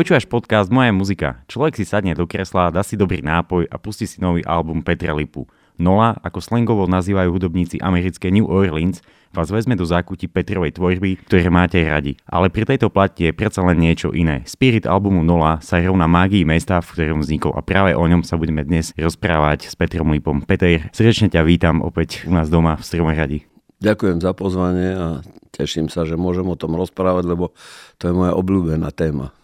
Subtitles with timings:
[0.00, 1.44] Počúvaš podcast Moja muzika.
[1.44, 5.12] Človek si sadne do kresla, dá si dobrý nápoj a pustí si nový album Petra
[5.12, 5.44] Lipu.
[5.76, 11.52] Nola, ako slangovo nazývajú hudobníci americké New Orleans, vás vezme do zákutí Petrovej tvorby, ktoré
[11.52, 12.16] máte radi.
[12.24, 14.40] Ale pri tejto plati je predsa len niečo iné.
[14.48, 18.40] Spirit albumu Nola sa rovná mágii mesta, v ktorom vznikol a práve o ňom sa
[18.40, 20.48] budeme dnes rozprávať s Petrom Lipom.
[20.48, 23.38] Peter, srdečne ťa vítam opäť u nás doma v Stromoradi.
[23.84, 25.20] Ďakujem za pozvanie a
[25.52, 27.52] teším sa, že môžem o tom rozprávať, lebo
[28.00, 29.36] to je moja obľúbená téma.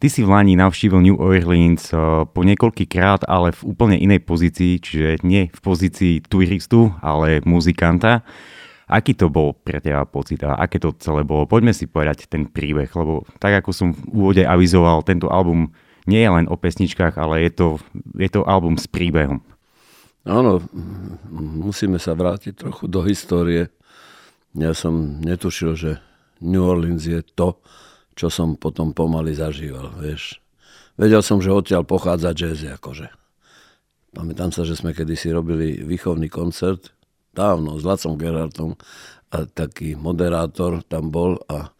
[0.00, 2.40] Ty si v Lani navštívil New Orleans eh, po
[2.88, 8.24] krát, ale v úplne inej pozícii, čiže nie v pozícii turistu, ale muzikanta.
[8.88, 11.44] Aký to bol pre teba pocit a aké to celé bolo?
[11.44, 15.70] Poďme si povedať ten príbeh, lebo tak ako som v úvode avizoval, tento album
[16.08, 17.66] nie je len o pesničkách, ale je to,
[18.16, 19.44] je to album s príbehom.
[20.24, 20.64] Áno,
[21.30, 23.68] musíme sa vrátiť trochu do histórie.
[24.56, 25.90] Ja som netušil, že
[26.40, 27.60] New Orleans je to,
[28.14, 30.38] čo som potom pomaly zažíval, vieš.
[31.00, 33.08] Vedel som, že odtiaľ pochádza jazz, akože.
[34.10, 36.90] Pamätám sa, že sme kedysi robili výchovný koncert,
[37.30, 38.74] dávno, s Lacom Gerardom,
[39.30, 41.70] a taký moderátor tam bol a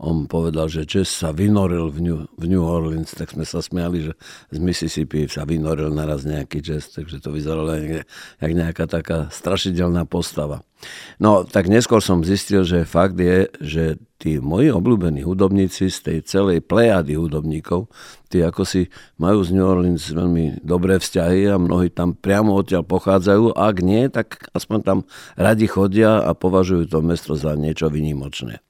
[0.00, 4.08] on povedal, že jazz sa vynoril v New, v New Orleans, tak sme sa smiali,
[4.08, 4.12] že
[4.48, 8.08] z Mississippi sa vynoril naraz nejaký jazz, takže to vyzeralo jak,
[8.40, 10.64] jak nejaká taká strašidelná postava.
[11.20, 13.84] No, tak neskôr som zistil, že fakt je, že
[14.16, 17.92] tí moji obľúbení hudobníci z tej celej plejady hudobníkov,
[18.32, 18.88] tí ako si
[19.20, 23.56] majú z New Orleans veľmi dobré vzťahy a mnohí tam priamo odtiaľ pochádzajú.
[23.56, 24.98] Ak nie, tak aspoň tam
[25.36, 28.60] radi chodia a považujú to mesto za niečo vynimočné.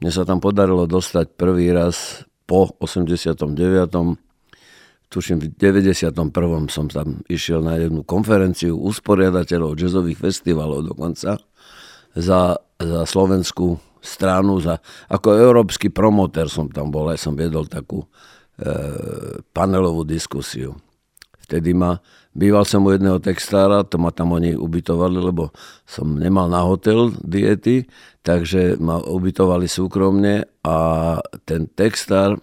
[0.00, 3.44] Mne sa tam podarilo dostať prvý raz po 89.
[5.10, 6.14] Tuším, v 91.
[6.70, 11.34] som tam išiel na jednu konferenciu usporiadateľov jazzových festivalov dokonca
[12.16, 14.80] za, za slovenskú stranu, za,
[15.12, 18.08] ako európsky promotér som tam bol, aj som viedol takú e,
[19.52, 20.74] panelovú diskusiu.
[21.44, 22.00] Vtedy ma
[22.30, 25.50] Býval som u jedného textára, to ma tam oni ubytovali, lebo
[25.82, 27.90] som nemal na hotel diety,
[28.22, 30.78] takže ma ubytovali súkromne a
[31.42, 32.38] ten textár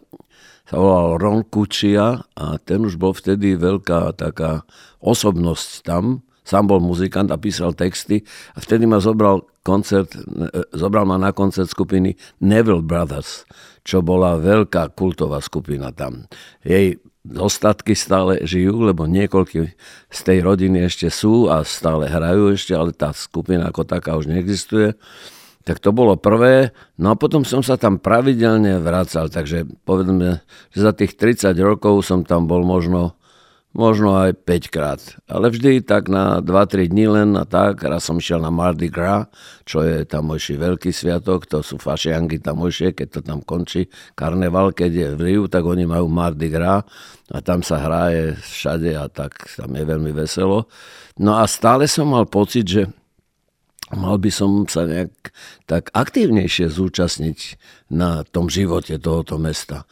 [0.68, 4.68] sa volal Ron Kučia a ten už bol vtedy veľká taká
[5.00, 8.24] osobnosť tam, sám bol muzikant a písal texty
[8.56, 13.44] a vtedy ma zobral koncert, e, zobral ma na koncert skupiny Neville Brothers,
[13.84, 16.32] čo bola veľká kultová skupina tam.
[16.64, 17.04] Jej
[17.36, 19.76] ostatky stále žijú, lebo niekoľky
[20.08, 24.32] z tej rodiny ešte sú a stále hrajú ešte, ale tá skupina ako taká už
[24.32, 24.96] neexistuje.
[25.68, 26.72] Tak to bolo prvé.
[26.96, 30.40] No a potom som sa tam pravidelne vracal, takže povedzme,
[30.72, 33.17] že za tých 30 rokov som tam bol možno
[33.78, 35.00] možno aj 5 krát.
[35.30, 37.86] Ale vždy tak na 2-3 dní len a tak.
[37.86, 39.30] Raz som išiel na Mardi Gras,
[39.70, 43.86] čo je tamojší veľký sviatok, to sú fašiangy tamojšie, keď to tam končí.
[44.18, 46.82] Karneval, keď je v Riu, tak oni majú Mardi Gras
[47.30, 50.66] a tam sa hraje všade a tak tam je veľmi veselo.
[51.22, 52.84] No a stále som mal pocit, že
[53.94, 55.14] mal by som sa nejak
[55.70, 57.40] tak aktívnejšie zúčastniť
[57.94, 59.86] na tom živote tohoto mesta.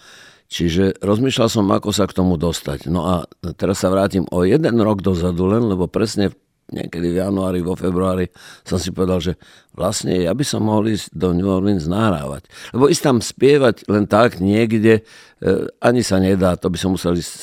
[0.45, 2.85] Čiže rozmýšľal som, ako sa k tomu dostať.
[2.87, 3.15] No a
[3.57, 6.31] teraz sa vrátim o jeden rok dozadu len, lebo presne
[6.65, 8.33] niekedy v januári, vo februári
[8.65, 9.33] som si povedal, že
[9.77, 12.49] vlastne ja by som mohol ísť do New Orleans nahrávať.
[12.73, 15.05] Lebo ísť tam spievať len tak niekde,
[15.41, 17.33] e, ani sa nedá, to by som musel ísť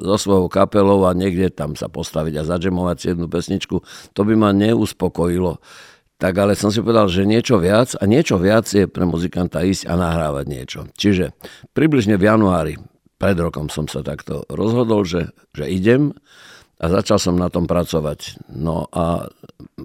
[0.00, 3.76] so svojou kapelou a niekde tam sa postaviť a zadžemovať si jednu pesničku.
[4.16, 5.60] To by ma neuspokojilo
[6.24, 9.84] tak ale som si povedal, že niečo viac a niečo viac je pre muzikanta ísť
[9.84, 10.80] a nahrávať niečo.
[10.96, 11.36] Čiže
[11.76, 12.74] približne v januári
[13.20, 16.16] pred rokom som sa takto rozhodol, že, že idem
[16.80, 18.40] a začal som na tom pracovať.
[18.48, 19.28] No a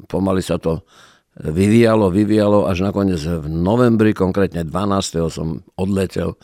[0.08, 0.88] pomaly sa to
[1.36, 5.28] vyvíjalo, vyvíjalo, až nakoniec v novembri, konkrétne 12.
[5.28, 6.40] som odletel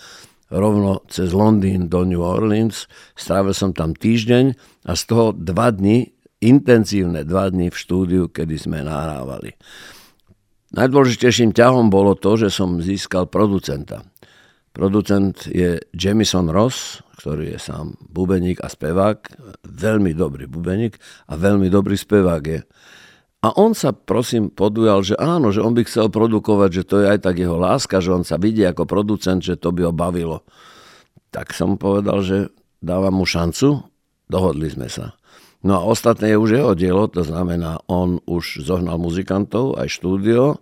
[0.51, 2.91] rovno cez Londýn do New Orleans.
[3.15, 8.55] Strávil som tam týždeň a z toho dva dny intenzívne dva dny v štúdiu, kedy
[8.59, 9.55] sme nahrávali.
[10.75, 14.03] Najdôležitejším ťahom bolo to, že som získal producenta.
[14.75, 19.23] Producent je Jamison Ross, ktorý je sám bubeník a spevák,
[19.63, 20.99] veľmi dobrý bubeník
[21.31, 22.59] a veľmi dobrý spevák je.
[23.45, 27.07] A on sa prosím podujal, že áno, že on by chcel produkovať, že to je
[27.07, 30.43] aj tak jeho láska, že on sa vidí ako producent, že to by ho bavilo.
[31.31, 32.37] Tak som povedal, že
[32.83, 33.85] dávam mu šancu,
[34.27, 35.15] dohodli sme sa.
[35.65, 40.61] No a ostatné je už jeho dielo, to znamená, on už zohnal muzikantov, aj štúdio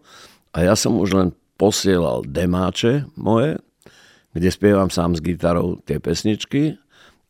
[0.56, 1.30] a ja som už len
[1.60, 3.60] posielal demáče moje,
[4.32, 6.80] kde spievam sám s gitarou tie pesničky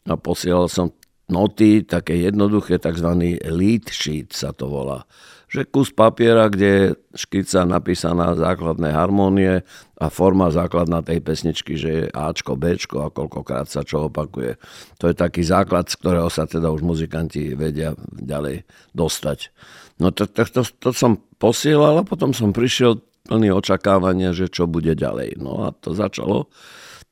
[0.06, 0.94] a posielal som
[1.32, 3.40] noty, také jednoduché, tzv.
[3.48, 5.08] lead sheet sa to volá.
[5.54, 9.62] že kus papiera, kde je škica napísaná základné harmónie
[10.02, 14.58] a forma základná tej pesničky, že je Ačko, Bčko a koľkokrát sa čo opakuje.
[14.98, 18.66] To je taký základ, z ktorého sa teda už muzikanti vedia ďalej
[18.98, 19.54] dostať.
[20.02, 24.66] No to, to, to, to som posielal a potom som prišiel plný očakávania, že čo
[24.66, 25.38] bude ďalej.
[25.38, 26.50] No a to začalo.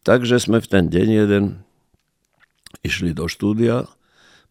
[0.02, 1.62] Takže sme v ten deň jeden
[2.82, 3.86] išli do štúdia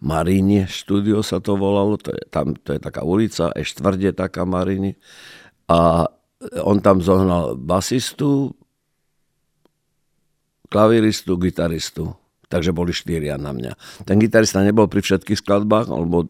[0.01, 4.49] Marini štúdio sa to volalo, to je, tam, to je taká ulica, je štvrde taká
[4.49, 4.97] Marini.
[5.69, 6.09] A
[6.65, 8.57] on tam zohnal basistu,
[10.73, 12.17] klaviristu, gitaristu
[12.51, 13.79] takže boli štyria na mňa.
[14.05, 16.27] Ten gitarista nebol pri všetkých skladbách, lebo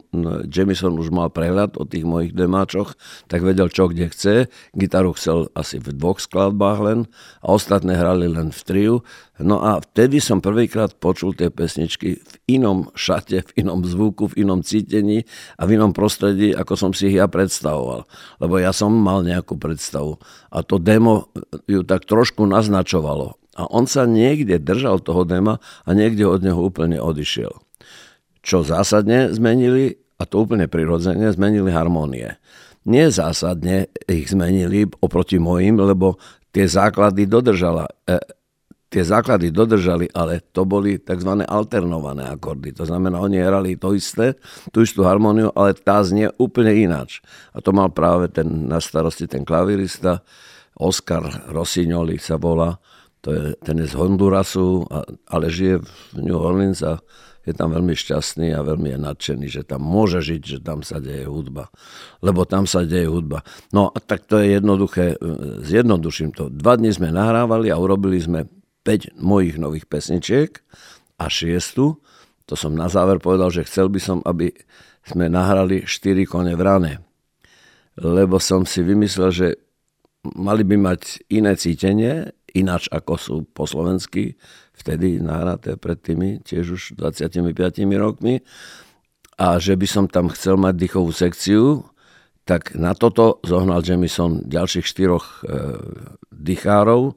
[0.47, 2.95] Jamison už mal prehľad o tých mojich demáčoch,
[3.27, 4.35] tak vedel, čo kde chce.
[4.77, 6.99] Gitaru chcel asi v dvoch skladbách len
[7.41, 8.95] a ostatné hrali len v triu.
[9.41, 14.45] No a vtedy som prvýkrát počul tie pesničky v inom šate, v inom zvuku, v
[14.45, 15.25] inom cítení
[15.57, 18.05] a v inom prostredí, ako som si ich ja predstavoval.
[18.37, 20.21] Lebo ja som mal nejakú predstavu.
[20.53, 21.33] A to demo
[21.65, 23.40] ju tak trošku naznačovalo.
[23.59, 27.51] A on sa niekde držal toho dema a niekde od neho úplne odišiel.
[28.41, 32.39] Čo zásadne zmenili, a to úplne prirodzene, zmenili harmónie.
[32.89, 36.17] Nie zásadne ich zmenili oproti mojim, lebo
[36.55, 37.85] tie základy dodržala.
[38.09, 38.17] E,
[38.91, 41.47] tie základy dodržali, ale to boli tzv.
[41.47, 42.75] alternované akordy.
[42.75, 44.35] To znamená, oni hrali to isté,
[44.75, 47.23] tú istú harmóniu, ale tá znie úplne ináč.
[47.55, 50.25] A to mal práve ten na starosti ten klavirista,
[50.81, 51.23] Oscar
[51.53, 52.81] Rossignoli sa volá,
[53.21, 55.89] to je, ten je z Hondurasu, a, ale žije v
[56.21, 57.01] New Orleans a
[57.45, 61.01] je tam veľmi šťastný a veľmi je nadšený, že tam môže žiť, že tam sa
[61.01, 61.73] deje hudba.
[62.21, 63.41] Lebo tam sa deje hudba.
[63.73, 65.17] No a tak to je jednoduché,
[65.65, 66.53] zjednoduším to.
[66.53, 68.45] Dva dni sme nahrávali a urobili sme
[68.85, 70.61] 5 mojich nových pesničiek
[71.17, 71.97] a šiestu.
[72.45, 74.53] To som na záver povedal, že chcel by som, aby
[75.05, 76.93] sme nahrali 4 kone v rane.
[77.97, 79.49] Lebo som si vymyslel, že
[80.37, 84.37] mali by mať iné cítenie, ináč ako sú po slovensky,
[84.75, 87.53] vtedy nahraté pred tými tiež už 25
[88.01, 88.41] rokmi.
[89.41, 91.85] A že by som tam chcel mať dýchovú sekciu,
[92.45, 95.57] tak na toto zohnal Jamison ďalších štyroch e,
[96.29, 97.15] dýchárov,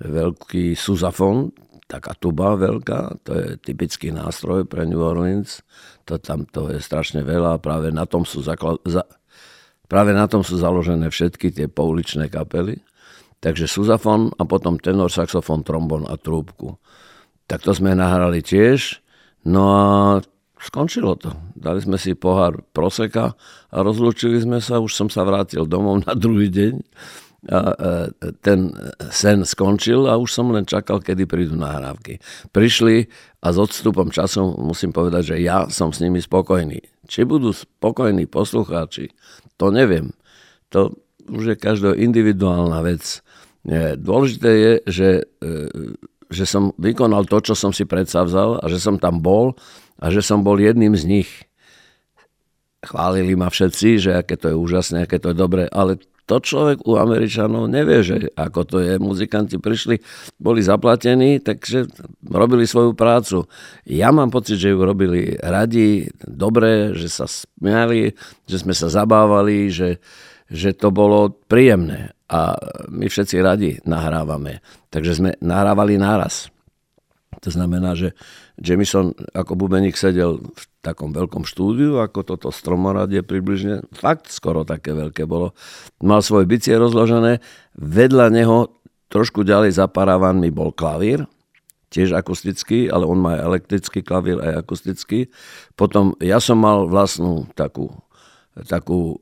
[0.00, 1.52] veľký suzafon,
[1.90, 5.66] taká tuba veľká, to je typický nástroj pre New Orleans,
[6.06, 9.10] to tam to je strašne veľa, práve na tom sú, zakla- za-
[9.90, 12.78] práve na tom sú založené všetky tie pouličné kapely.
[13.40, 16.76] Takže suzafon a potom tenor, saxofon, trombon a trúbku.
[17.48, 19.00] Tak to sme nahrali tiež.
[19.48, 19.84] No a
[20.60, 21.32] skončilo to.
[21.56, 23.32] Dali sme si pohár proseka
[23.72, 24.76] a rozlúčili sme sa.
[24.76, 26.74] Už som sa vrátil domov na druhý deň.
[27.48, 27.72] A
[28.44, 28.68] ten
[29.08, 32.20] sen skončil a už som len čakal, kedy prídu nahrávky.
[32.52, 33.08] Prišli
[33.40, 36.84] a s odstupom času musím povedať, že ja som s nimi spokojný.
[37.08, 39.16] Či budú spokojní poslucháči,
[39.56, 40.12] to neviem.
[40.76, 40.92] To
[41.32, 43.24] už je každá individuálna vec.
[44.00, 45.10] Dôležité je, že,
[45.44, 45.52] e,
[46.32, 49.52] že som vykonal to, čo som si predsavzal a že som tam bol
[50.00, 51.30] a že som bol jedným z nich.
[52.80, 56.86] Chválili ma všetci, že aké to je úžasné, aké to je dobré, ale to človek
[56.86, 59.02] u Američanov nevie, že ako to je.
[59.02, 59.98] Muzikanti prišli,
[60.38, 61.90] boli zaplatení, takže
[62.22, 63.50] robili svoju prácu.
[63.82, 68.14] Ja mám pocit, že ju robili radi, dobre, že sa smiali,
[68.46, 69.98] že sme sa zabávali, že,
[70.50, 72.58] že to bolo príjemné a
[72.90, 74.62] my všetci radi nahrávame.
[74.90, 76.50] Takže sme nahrávali náraz.
[77.40, 78.12] To znamená, že
[78.58, 84.92] Jamison ako bubeník sedel v takom veľkom štúdiu, ako toto stromoradie približne, fakt skoro také
[84.92, 85.56] veľké bolo.
[86.02, 87.40] Mal svoje bicie rozložené,
[87.78, 88.74] vedľa neho
[89.08, 91.24] trošku ďalej za paravanmi bol klavír,
[91.90, 95.32] tiež akustický, ale on má elektrický klavír aj akustický.
[95.74, 97.90] Potom ja som mal vlastnú takú
[98.66, 99.18] takú,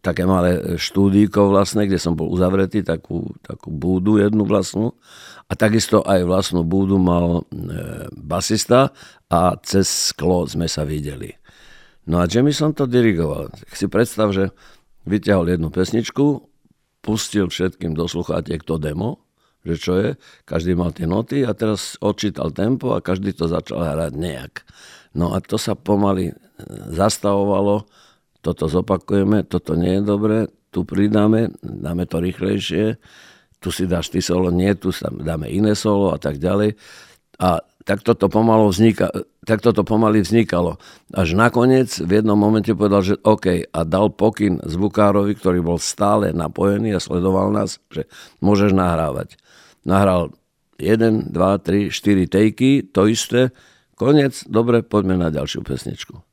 [0.00, 4.94] také malé štúdíko vlastne, kde som bol uzavretý, takú, takú búdu jednu vlastnú.
[5.50, 8.94] A takisto aj vlastnú búdu mal e, basista
[9.28, 11.34] a cez sklo sme sa videli.
[12.08, 13.52] No a som to dirigoval.
[13.52, 14.50] Tak si predstav, že
[15.06, 16.46] vyťahol jednu pesničku,
[17.02, 19.22] pustil všetkým do sluchátiek to demo,
[19.62, 20.08] že čo je,
[20.46, 24.66] každý mal tie noty a teraz odčítal tempo a každý to začal hrať nejak.
[25.14, 26.34] No a to sa pomaly e,
[26.94, 27.86] zastavovalo
[28.42, 30.38] toto zopakujeme, toto nie je dobré,
[30.74, 32.98] tu pridáme, dáme to rýchlejšie,
[33.62, 34.90] tu si dáš ty solo, nie, tu
[35.22, 36.74] dáme iné solo a tak ďalej.
[37.38, 39.10] A takto to pomalo vznika,
[39.46, 40.82] takto to pomaly vznikalo.
[41.14, 46.34] Až nakoniec v jednom momente povedal, že OK a dal pokyn zvukárovi, ktorý bol stále
[46.34, 48.10] napojený a sledoval nás, že
[48.42, 49.38] môžeš nahrávať.
[49.86, 50.34] Nahral
[50.82, 53.54] 1, 2, 3, 4 tejky, to isté,
[53.94, 56.31] koniec, dobre, poďme na ďalšiu pesničku.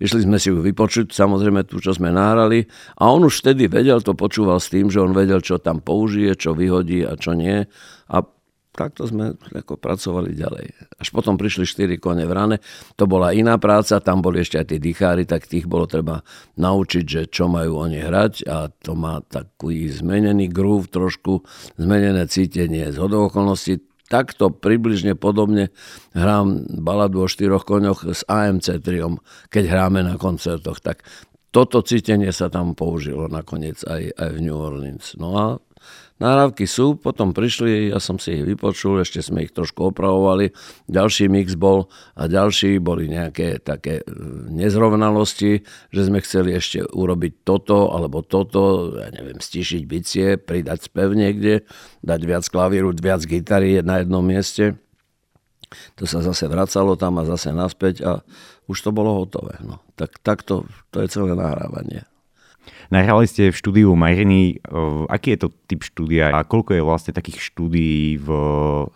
[0.00, 2.64] Išli sme si ju vypočuť, samozrejme tú, čo sme nahrali.
[2.96, 6.40] A on už vtedy vedel, to počúval s tým, že on vedel, čo tam použije,
[6.40, 7.68] čo vyhodí a čo nie.
[8.08, 8.16] A
[8.70, 10.66] takto sme ako pracovali ďalej.
[10.96, 12.56] Až potom prišli 4 kone v rane,
[12.96, 16.24] to bola iná práca, tam boli ešte aj tí dýchári, tak tých bolo treba
[16.56, 21.44] naučiť, že čo majú oni hrať a to má taký zmenený groove trošku,
[21.76, 23.89] zmenené cítenie z okolností.
[24.10, 25.70] Takto približne podobne
[26.18, 29.22] hrám baladu o štyroch koňoch s AMC triom,
[29.54, 30.82] keď hráme na koncertoch.
[30.82, 31.06] Tak
[31.54, 35.14] toto cítenie sa tam použilo nakoniec aj, aj v New Orleans.
[35.14, 35.46] No a
[36.20, 40.52] Nahrávky sú, potom prišli, ja som si ich vypočul, ešte sme ich trošku opravovali,
[40.84, 44.12] ďalší mix bol a ďalší boli nejaké také e,
[44.52, 51.16] nezrovnalosti, že sme chceli ešte urobiť toto alebo toto, ja neviem, stišiť bicie, pridať spev
[51.16, 51.64] niekde,
[52.04, 54.76] dať viac klavíru, viac gitary na jednom mieste.
[55.96, 58.12] To sa zase vracalo tam a zase naspäť a
[58.68, 59.56] už to bolo hotové.
[59.64, 59.80] No.
[59.96, 62.09] Tak takto, to je celé nahrávanie.
[62.90, 64.58] Nahrali ste v štúdiu Majriny.
[65.06, 68.28] Aký je to typ štúdia a koľko je vlastne takých štúdií v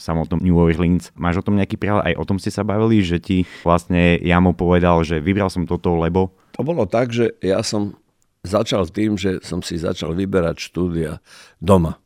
[0.03, 1.15] samotnom New Orleans?
[1.15, 2.03] Máš o tom nejaký prehľad?
[2.03, 5.95] Aj o tom ste sa bavili, že ti vlastne Jamo povedal, že vybral som toto,
[5.95, 6.35] lebo...
[6.59, 7.95] To bolo tak, že ja som
[8.43, 11.23] začal tým, že som si začal vyberať štúdia
[11.63, 12.03] doma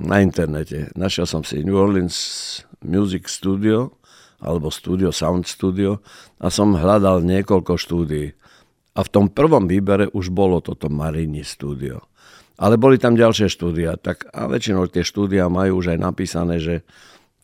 [0.00, 0.88] na internete.
[0.96, 2.16] Našiel som si New Orleans
[2.80, 4.00] Music Studio
[4.40, 6.00] alebo Studio Sound Studio
[6.40, 8.32] a som hľadal niekoľko štúdií.
[8.94, 12.06] A v tom prvom výbere už bolo toto Marini studio.
[12.54, 16.86] Ale boli tam ďalšie štúdia, tak a väčšinou tie štúdia majú už aj napísané, že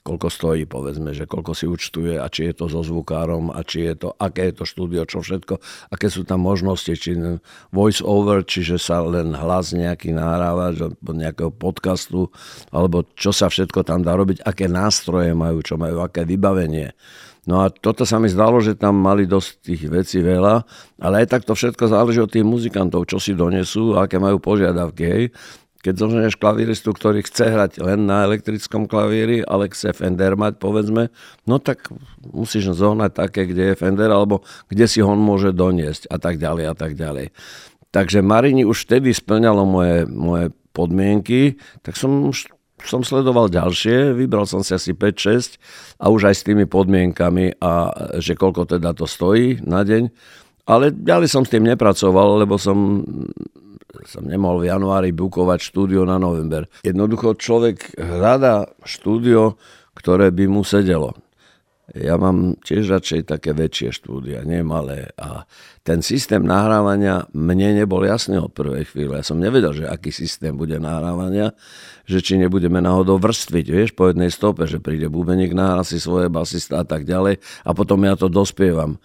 [0.00, 3.85] koľko stojí, povedzme, že koľko si účtuje a či je to so zvukárom a či
[3.85, 5.61] je to, aké je to štúdio, čo všetko,
[5.92, 7.21] aké sú tam možnosti, či
[7.69, 12.33] voice over, čiže sa len hlas nejaký nahráva do nejakého podcastu,
[12.73, 16.97] alebo čo sa všetko tam dá robiť, aké nástroje majú, čo majú, aké vybavenie.
[17.50, 20.62] No a toto sa mi zdalo, že tam mali dosť tých vecí veľa,
[21.02, 25.02] ale aj tak to všetko záleží od tých muzikantov, čo si donesú aké majú požiadavky.
[25.02, 25.25] Hej.
[25.83, 31.11] Keď zoženieš klavíristu, ktorý chce hrať len na elektrickom klavíri, ale chce Fender mať, povedzme,
[31.42, 31.90] no tak
[32.23, 36.64] musíš zohnať také, kde je Fender, alebo kde si on môže doniesť a tak ďalej
[36.71, 37.35] a tak ďalej.
[37.90, 42.47] Takže Marini už vtedy splňalo moje, moje podmienky, tak som už
[42.87, 45.61] som sledoval ďalšie, vybral som si asi 5-6
[46.01, 47.73] a už aj s tými podmienkami a
[48.21, 50.11] že koľko teda to stojí na deň.
[50.71, 53.03] Ale ďalej som s tým nepracoval, lebo som,
[54.07, 56.71] som nemohol v januári bukovať štúdio na november.
[56.87, 59.59] Jednoducho človek hľadá štúdio,
[59.99, 61.19] ktoré by mu sedelo.
[61.90, 65.11] Ja mám tiež radšej také väčšie štúdia, nie malé.
[65.18, 65.42] A
[65.82, 69.18] ten systém nahrávania mne nebol jasný od prvej chvíle.
[69.18, 71.50] Ja som nevedel, že aký systém bude nahrávania,
[72.06, 76.30] že či nebudeme náhodou vrstviť, vieš, po jednej stope, že príde bubeník, nahrá si svoje
[76.30, 79.02] basista a tak ďalej a potom ja to dospievam.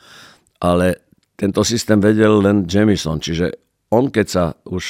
[0.62, 1.02] Ale
[1.34, 3.50] tento systém vedel len Jamison, čiže
[3.90, 4.86] on keď sa už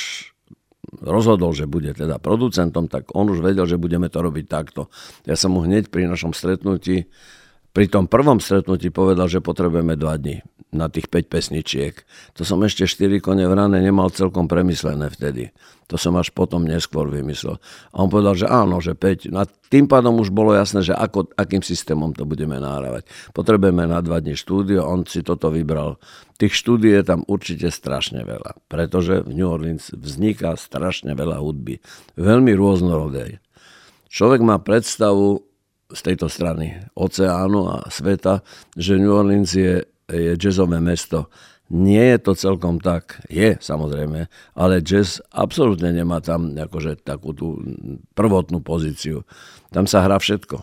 [1.02, 4.88] rozhodol, že bude teda producentom, tak on už vedel, že budeme to robiť takto.
[5.28, 7.08] Ja som mu hneď pri našom stretnutí
[7.76, 10.40] pri tom prvom stretnutí povedal, že potrebujeme dva dní
[10.72, 11.94] na tých 5 pesničiek.
[12.40, 15.52] To som ešte 4 kone v rane nemal celkom premyslené vtedy.
[15.92, 17.60] To som až potom neskôr vymyslel.
[17.94, 19.30] A on povedal, že áno, že 5.
[19.30, 23.06] No a tým pádom už bolo jasné, že ako, akým systémom to budeme nahrávať.
[23.36, 26.00] Potrebujeme na dva dní štúdio, on si toto vybral.
[26.40, 31.80] Tých štúdí je tam určite strašne veľa, pretože v New Orleans vzniká strašne veľa hudby.
[32.18, 33.40] Veľmi rôznorodej.
[34.10, 35.44] Človek má predstavu,
[35.96, 38.44] z tejto strany oceánu a sveta,
[38.76, 39.80] že New Orleans je,
[40.12, 41.32] je jazzové mesto.
[41.72, 43.26] Nie je to celkom tak.
[43.26, 47.58] Je, samozrejme, ale jazz absolútne nemá tam akože takú tú
[48.14, 49.26] prvotnú pozíciu.
[49.74, 50.62] Tam sa hrá všetko.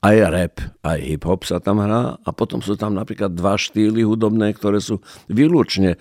[0.00, 4.56] Aj rap, aj hip-hop sa tam hrá a potom sú tam napríklad dva štýly hudobné,
[4.56, 5.98] ktoré sú výlučne e,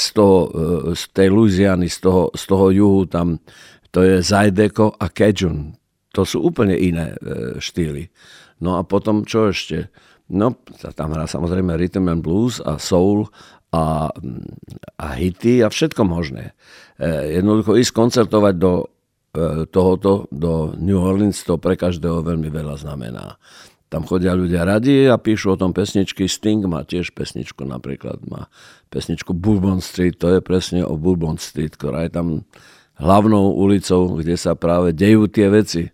[0.00, 3.44] z, toho, e, z tej Louisiany, z toho, z toho juhu, tam
[3.92, 5.76] to je Zajdeko a Cajun
[6.12, 7.16] to sú úplne iné e,
[7.58, 8.12] štýly.
[8.60, 9.88] No a potom čo ešte?
[10.32, 10.54] No,
[10.96, 13.28] tam hrá samozrejme rhythm and blues a soul
[13.72, 14.12] a,
[15.00, 16.52] a hity a všetko možné.
[17.00, 18.86] E, jednoducho ísť koncertovať do e,
[19.72, 23.40] tohoto, do New Orleans, to pre každého veľmi veľa znamená.
[23.92, 26.24] Tam chodia ľudia radi a píšu o tom pesničky.
[26.24, 28.24] Sting má tiež pesničku napríklad.
[28.24, 28.48] Má
[28.88, 32.26] pesničku Bourbon Street, to je presne o Bourbon Street, ktorá je tam
[33.02, 35.90] hlavnou ulicou, kde sa práve dejú tie veci,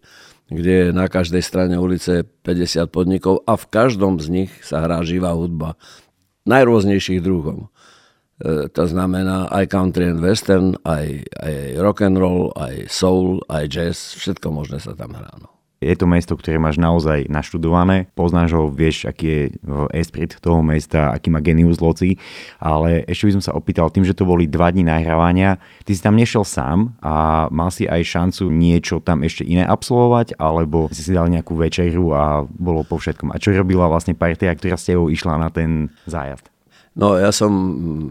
[0.53, 5.01] kde je na každej strane ulice 50 podnikov a v každom z nich sa hrá
[5.05, 5.81] živá hudba
[6.49, 7.69] najrôznejších druhov.
[8.41, 13.65] E, to znamená aj country and western, aj, aj rock and roll, aj soul, aj
[13.69, 15.29] jazz, všetko možné sa tam hrá.
[15.37, 15.58] No.
[15.79, 19.43] Je to mesto, ktoré máš naozaj naštudované, poznáš ho, vieš, aký je
[19.95, 22.19] esprit toho mesta, aký má genius loci,
[22.59, 26.03] ale ešte by som sa opýtal, tým, že to boli dva dní nahrávania, ty si
[26.03, 31.07] tam nešiel sám a mal si aj šancu niečo tam ešte iné absolvovať, alebo si
[31.07, 33.31] si dal nejakú večeru a bolo po všetkom.
[33.31, 36.51] A čo robila vlastne partia, ktorá s tebou išla na ten zájazd?
[36.99, 37.55] No ja som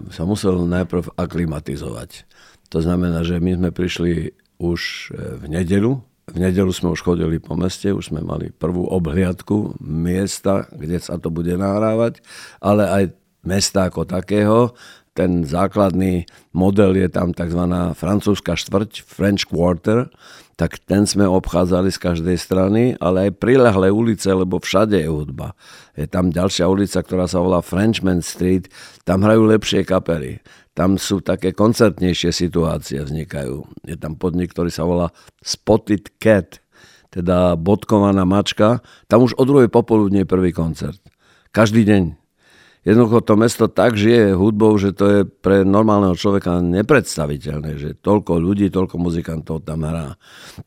[0.07, 2.23] sa musel najprv aklimatizovať.
[2.71, 4.31] To znamená, že my sme prišli
[4.63, 9.79] už v nedelu, v nedelu sme už chodili po meste, už sme mali prvú obhliadku
[9.79, 12.19] miesta, kde sa to bude nahrávať,
[12.59, 13.03] ale aj
[13.47, 14.75] mesta ako takého.
[15.15, 17.63] Ten základný model je tam tzv.
[17.97, 20.11] francúzska štvrť, French Quarter,
[20.59, 25.57] tak ten sme obchádzali z každej strany, ale aj prilehlé ulice, lebo všade je hudba.
[25.97, 28.69] Je tam ďalšia ulica, ktorá sa volá Frenchman Street,
[29.07, 30.43] tam hrajú lepšie kapely
[30.77, 33.65] tam sú také koncertnejšie situácie vznikajú.
[33.89, 35.09] Je tam podnik, ktorý sa volá
[35.41, 36.61] Spotted Cat,
[37.09, 38.85] teda bodkovaná mačka.
[39.09, 41.01] Tam už o druhej popoludne je prvý koncert.
[41.49, 42.13] Každý deň.
[42.85, 48.37] Jednoducho to mesto tak žije hudbou, že to je pre normálneho človeka nepredstaviteľné, že toľko
[48.37, 50.15] ľudí, toľko muzikantov tam hrá.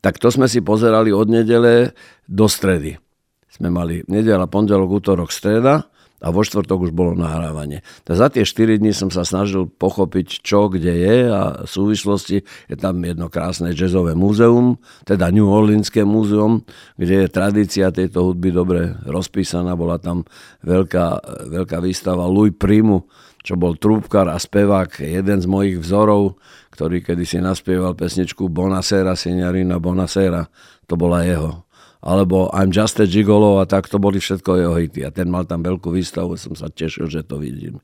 [0.03, 1.95] Tak to sme si pozerali od nedele
[2.27, 2.99] do stredy.
[3.47, 5.90] Sme mali nedela, pondelok, útorok, streda
[6.21, 7.81] a vo štvrtok už bolo nahrávanie.
[8.05, 12.45] Tak za tie 4 dní som sa snažil pochopiť, čo kde je a v súvislosti
[12.69, 16.61] je tam jedno krásne jazzové múzeum, teda New Orleanské múzeum,
[16.95, 19.73] kde je tradícia tejto hudby dobre rozpísaná.
[19.73, 20.21] Bola tam
[20.61, 21.07] veľká,
[21.49, 23.09] veľká výstava Louis Primu,
[23.41, 26.37] čo bol trúbkar a spevák, jeden z mojich vzorov,
[26.69, 30.45] ktorý kedysi naspieval pesničku Bonasera, Signorina Bonasera.
[30.85, 31.65] To bola jeho
[32.01, 35.05] alebo I'm just a gigolo a tak to boli všetko jeho hity.
[35.05, 37.77] A ten mal tam veľkú výstavu, som sa tešil, že to vidím.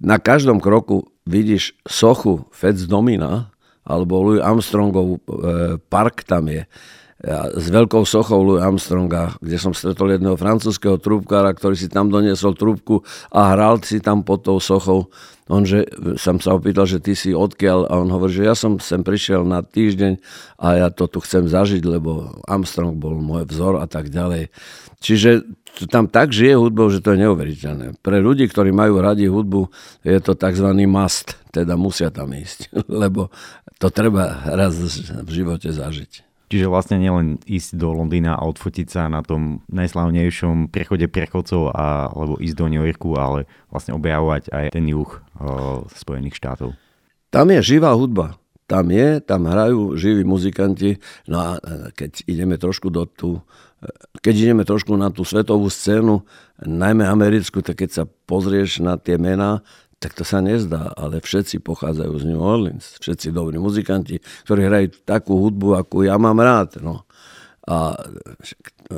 [0.00, 3.52] Na každom kroku vidíš sochu Feds Domina,
[3.86, 5.18] alebo Louis Armstrongov e,
[5.78, 6.66] park tam je
[7.56, 12.52] s veľkou sochou Louis Armstronga, kde som stretol jedného francúzského trúbkára, ktorý si tam doniesol
[12.52, 13.00] trúbku
[13.32, 15.08] a hral si tam pod tou sochou.
[15.48, 15.86] On, že
[16.20, 19.46] som sa opýtal, že ty si odkiaľ a on hovorí, že ja som sem prišiel
[19.46, 20.18] na týždeň
[20.58, 24.50] a ja to tu chcem zažiť, lebo Armstrong bol môj vzor a tak ďalej.
[25.00, 25.46] Čiže
[25.86, 28.02] tam tak žije hudbou, že to je neuveriteľné.
[28.02, 29.70] Pre ľudí, ktorí majú radi hudbu,
[30.02, 30.68] je to tzv.
[30.84, 32.74] must, teda musia tam ísť,
[33.06, 33.30] lebo
[33.78, 34.74] to treba raz
[35.22, 36.25] v živote zažiť.
[36.46, 42.06] Čiže vlastne nielen ísť do Londýna a odfotiť sa na tom najslavnejšom prechode prechodcov a,
[42.06, 45.18] alebo ísť do New Yorku, ale vlastne objavovať aj ten juh o,
[45.90, 46.78] Spojených štátov.
[47.34, 48.38] Tam je živá hudba.
[48.66, 50.98] Tam je, tam hrajú živí muzikanti.
[51.30, 51.48] No a
[51.94, 53.38] keď ideme trošku do tú,
[54.18, 56.26] keď ideme trošku na tú svetovú scénu,
[56.58, 59.62] najmä americkú, tak keď sa pozrieš na tie mená,
[59.96, 63.00] tak to sa nezdá, ale všetci pochádzajú z New Orleans.
[63.00, 66.84] Všetci dobrí muzikanti, ktorí hrajú takú hudbu, akú ja mám rád.
[66.84, 67.08] No.
[67.66, 67.98] A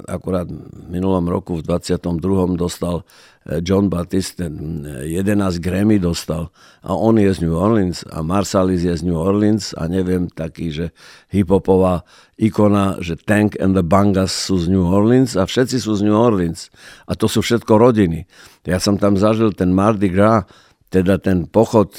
[0.05, 2.61] akurát v minulom roku, v 22.
[2.61, 3.01] dostal
[3.49, 6.53] eh, John Batiste, 11 Grammy dostal.
[6.85, 10.69] A on je z New Orleans a Marsalis je z New Orleans a neviem, taký,
[10.69, 10.87] že
[11.33, 12.05] hiphopová
[12.37, 16.17] ikona, že Tank and the Bangas sú z New Orleans a všetci sú z New
[16.17, 16.69] Orleans.
[17.09, 18.29] A to sú všetko rodiny.
[18.69, 20.45] Ja som tam zažil ten Mardi Gras,
[20.89, 21.93] teda ten pochod,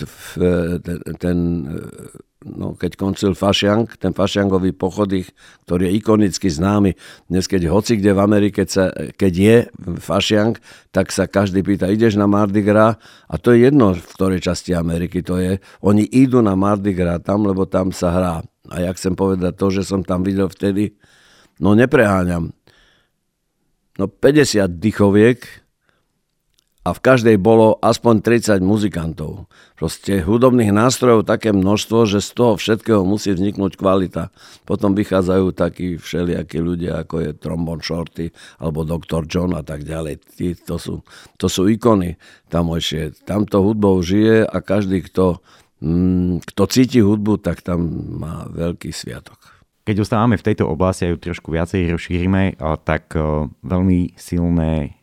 [0.82, 1.38] ten, ten
[2.46, 5.12] no, keď koncil Fašiang, ten Fašiangový pochod,
[5.68, 6.96] ktorý je ikonicky známy.
[7.28, 8.66] Dnes, keď hoci kde v Amerike,
[9.14, 9.58] keď je
[10.00, 10.56] Fašiang,
[10.90, 12.98] tak sa každý pýta, ideš na Mardi Gras?
[13.28, 15.62] A to je jedno, v ktorej časti Ameriky to je.
[15.84, 18.36] Oni idú na Mardi Gras tam, lebo tam sa hrá.
[18.70, 20.94] A ja chcem povedať to, že som tam videl vtedy,
[21.60, 22.54] no nepreháňam,
[23.98, 25.42] no 50 dychoviek,
[26.80, 29.52] a v každej bolo aspoň 30 muzikantov.
[29.76, 34.32] Proste hudobných nástrojov také množstvo, že z toho všetkého musí vzniknúť kvalita.
[34.64, 38.32] Potom vychádzajú takí všelijakí ľudia, ako je Trombon Shorty
[38.64, 39.28] alebo Dr.
[39.28, 40.24] John a tak ďalej.
[40.40, 41.04] Tí, to, sú,
[41.36, 42.16] to sú ikony
[42.48, 43.28] tamojšie.
[43.28, 45.44] Tamto hudbou žije a každý, kto,
[45.84, 47.84] mm, kto cíti hudbu, tak tam
[48.24, 49.36] má veľký sviatok.
[49.84, 53.10] Keď ostávame v tejto oblasti a ju trošku viacej rozšírime, tak
[53.66, 54.99] veľmi silné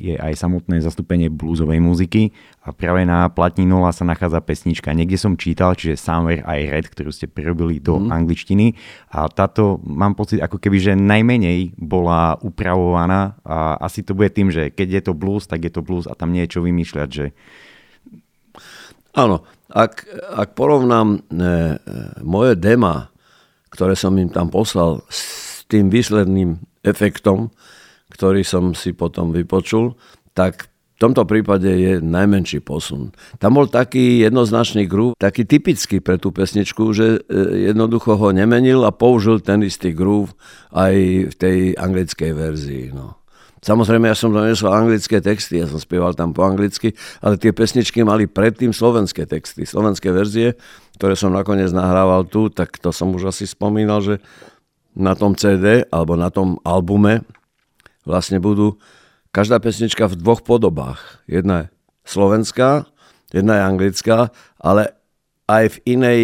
[0.00, 2.32] je aj samotné zastúpenie bluesovej muziky
[2.64, 4.96] a práve na platni 0 sa nachádza pesnička.
[4.96, 8.08] Niekde som čítal, čiže Somewhere I Red, ktorú ste prerobili do mm.
[8.08, 8.74] angličtiny
[9.12, 14.48] a táto mám pocit ako keby, že najmenej bola upravovaná a asi to bude tým,
[14.48, 17.08] že keď je to blues, tak je to blues a tam nie je čo vymýšľať,
[17.12, 17.26] že
[19.10, 20.06] Áno, ak,
[20.38, 21.48] ak porovnám e, e,
[22.22, 23.10] moje dema,
[23.74, 27.50] ktoré som im tam poslal s tým výsledným efektom,
[28.10, 29.94] ktorý som si potom vypočul,
[30.34, 30.70] tak
[31.00, 33.16] tomto prípade je najmenší posun.
[33.40, 38.84] Tam bol taký jednoznačný groove, taký typický pre tú pesničku, že e, jednoducho ho nemenil
[38.84, 40.36] a použil ten istý groove
[40.76, 40.94] aj
[41.32, 42.84] v tej anglickej verzii.
[42.92, 43.16] No.
[43.64, 46.92] Samozrejme, ja som donesol anglické texty, ja som spieval tam po anglicky,
[47.24, 50.56] ale tie pesničky mali predtým slovenské texty, slovenské verzie,
[51.00, 54.20] ktoré som nakoniec nahrával tu, tak to som už asi spomínal, že
[54.92, 57.24] na tom CD alebo na tom albume
[58.04, 58.76] vlastne budú
[59.30, 61.22] každá pesnička v dvoch podobách.
[61.30, 61.66] Jedna je
[62.06, 62.90] slovenská,
[63.30, 64.18] jedna je anglická,
[64.58, 64.99] ale
[65.50, 66.20] aj v inej,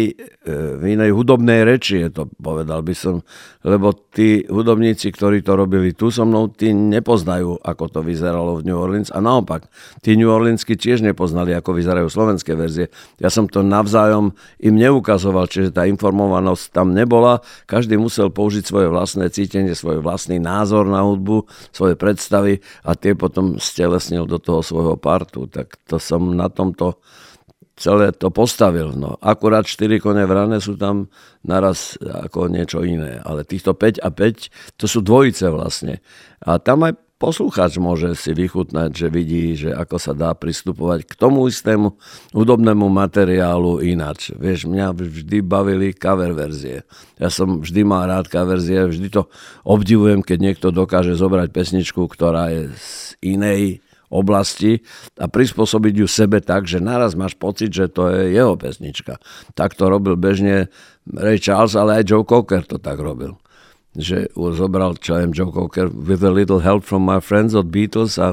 [0.47, 3.19] e, v inej hudobnej reči je to, povedal by som.
[3.67, 8.71] Lebo tí hudobníci, ktorí to robili tu so mnou, tí nepoznajú, ako to vyzeralo v
[8.71, 9.11] New Orleans.
[9.11, 9.67] A naopak,
[9.99, 12.87] tí New Orleansky tiež nepoznali, ako vyzerajú slovenské verzie.
[13.19, 14.31] Ja som to navzájom
[14.63, 17.43] im neukazoval, čiže tá informovanosť tam nebola.
[17.67, 21.43] Každý musel použiť svoje vlastné cítenie, svoj vlastný názor na hudbu,
[21.75, 25.51] svoje predstavy a tie potom stelesnil do toho svojho partu.
[25.51, 27.03] Tak to som na tomto
[27.77, 28.91] celé to postavil.
[28.97, 31.07] No, akurát 4 kone v sú tam
[31.45, 33.21] naraz ako niečo iné.
[33.21, 36.01] Ale týchto 5 a 5, to sú dvojice vlastne.
[36.41, 41.13] A tam aj poslucháč môže si vychutnať, že vidí, že ako sa dá pristupovať k
[41.17, 41.97] tomu istému
[42.33, 44.33] hudobnému materiálu ináč.
[44.37, 46.85] Vieš, mňa vždy bavili cover verzie.
[47.17, 49.29] Ja som vždy mal rád cover verzie, vždy to
[49.65, 52.89] obdivujem, keď niekto dokáže zobrať pesničku, ktorá je z
[53.25, 54.83] inej oblasti
[55.19, 59.19] a prispôsobiť ju sebe tak, že naraz máš pocit, že to je jeho pesnička.
[59.53, 60.71] Tak to robil bežne
[61.07, 63.35] Ray Charles, ale aj Joe Cocker to tak robil.
[63.97, 68.15] Že zobral, čo viem, Joe Cocker With a Little Help from My Friends od Beatles
[68.21, 68.31] a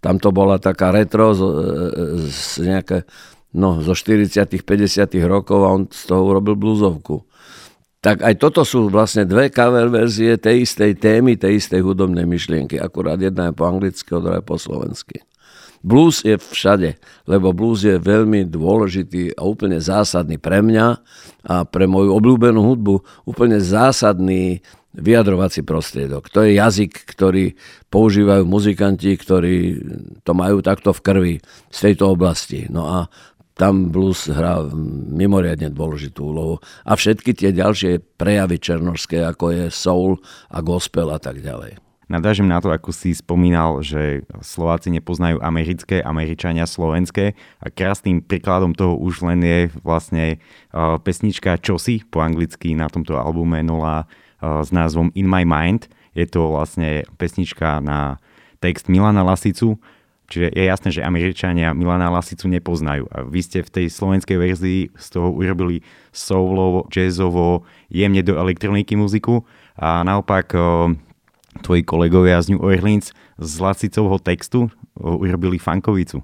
[0.00, 1.42] tam to bola taká retro z,
[2.30, 3.04] z nejaké,
[3.52, 7.29] no, zo 40 50 rokov a on z toho urobil blúzovku
[8.00, 12.80] tak aj toto sú vlastne dve cover verzie tej istej témy, tej istej hudobnej myšlienky.
[12.80, 15.20] Akurát jedna je po anglicky, druhá je po slovensky.
[15.80, 20.86] Blues je všade, lebo blues je veľmi dôležitý a úplne zásadný pre mňa
[21.48, 24.60] a pre moju obľúbenú hudbu úplne zásadný
[24.92, 26.28] vyjadrovací prostriedok.
[26.34, 27.54] To je jazyk, ktorý
[27.88, 29.56] používajú muzikanti, ktorí
[30.26, 31.34] to majú takto v krvi
[31.70, 32.66] z tejto oblasti.
[32.68, 32.98] No a
[33.60, 34.64] tam blues hrá
[35.12, 36.56] mimoriadne dôležitú úlohu.
[36.88, 40.16] A všetky tie ďalšie prejavy černožské, ako je soul
[40.48, 41.76] a gospel a tak ďalej.
[42.10, 48.74] Nadážem na to, ako si spomínal, že Slováci nepoznajú americké, Američania slovenské a krásnym príkladom
[48.74, 50.42] toho už len je vlastne
[50.74, 54.02] uh, pesnička Čosi po anglicky na tomto albume 0 uh,
[54.42, 55.86] s názvom In My Mind.
[56.10, 58.18] Je to vlastne pesnička na
[58.58, 59.78] text Milana Lasicu,
[60.30, 63.10] Čiže je jasné, že Američania Milana Lasicu nepoznajú.
[63.10, 65.82] A vy ste v tej slovenskej verzii z toho urobili
[66.14, 69.42] soulovo, jazzovo, jemne do elektroniky muziku
[69.74, 70.54] a naopak
[71.66, 73.10] tvoji kolegovia z New Orleans
[73.42, 76.22] z Lasicovho textu urobili funkovicu.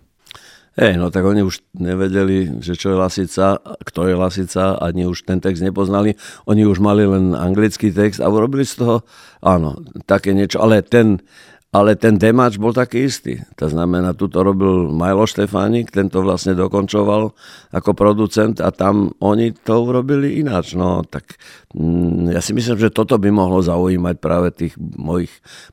[0.77, 5.25] Hej, no tak oni už nevedeli, že čo je Lasica, kto je Lasica, ani už
[5.25, 6.21] ten text nepoznali.
[6.45, 8.97] Oni už mali len anglický text a urobili z toho,
[9.41, 10.61] áno, také niečo.
[10.61, 11.25] Ale ten,
[11.75, 13.43] ale ten demáč bol taký istý.
[13.59, 17.35] To znamená, tu to robil Majlo Štefánik, ten to vlastne dokončoval
[17.75, 20.79] ako producent a tam oni to urobili ináč.
[20.79, 21.37] No, tak
[21.75, 25.33] mm, ja si myslím, že toto by mohlo zaujímať práve tých mojich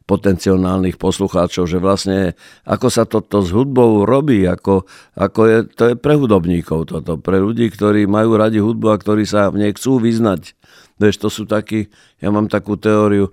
[0.10, 5.96] potenciálnych poslucháčov, že vlastne ako sa toto s hudbou robí, ako, ako je, to je
[5.96, 10.02] pre hudobníkov toto, pre ľudí, ktorí majú radi hudbu a ktorí sa v nej chcú
[10.02, 10.58] vyznať.
[10.98, 13.32] Vieš, to sú takí, ja mám takú teóriu,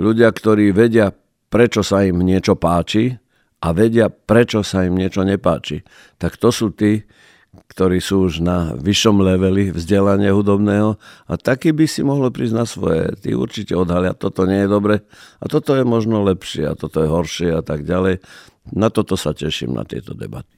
[0.00, 1.12] ľudia, ktorí vedia
[1.56, 3.16] prečo sa im niečo páči
[3.64, 5.80] a vedia, prečo sa im niečo nepáči.
[6.20, 7.08] Tak to sú tí,
[7.72, 12.68] ktorí sú už na vyššom leveli vzdelania hudobného a taký by si mohlo prísť na
[12.68, 13.08] svoje.
[13.24, 15.00] Tí určite odhalia, toto nie je dobre
[15.40, 18.20] a toto je možno lepšie a toto je horšie a tak ďalej.
[18.76, 20.52] Na toto sa teším, na tieto debaty.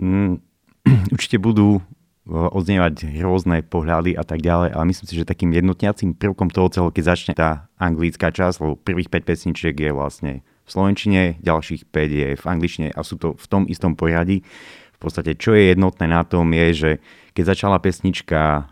[0.00, 0.40] Mm,
[1.12, 1.84] určite budú
[2.26, 6.90] odznievať rôzne pohľady a tak ďalej, ale myslím si, že takým jednotňacím prvkom toho celého,
[6.90, 10.32] keď začne tá anglická časť, lebo prvých 5 pesničiek je vlastne
[10.66, 14.42] v slovenčine, ďalších 5 je v angličtine a sú to v tom istom poradí.
[14.96, 16.90] V podstate, čo je jednotné na tom je, že
[17.38, 18.66] keď začala pesnička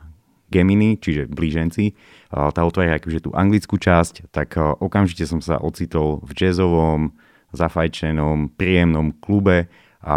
[0.50, 1.94] Gemini, čiže blíženci,
[2.34, 7.14] tá otvára akože tú anglickú časť, tak okamžite som sa ocitol v jazzovom,
[7.54, 9.70] zafajčenom, príjemnom klube,
[10.04, 10.16] a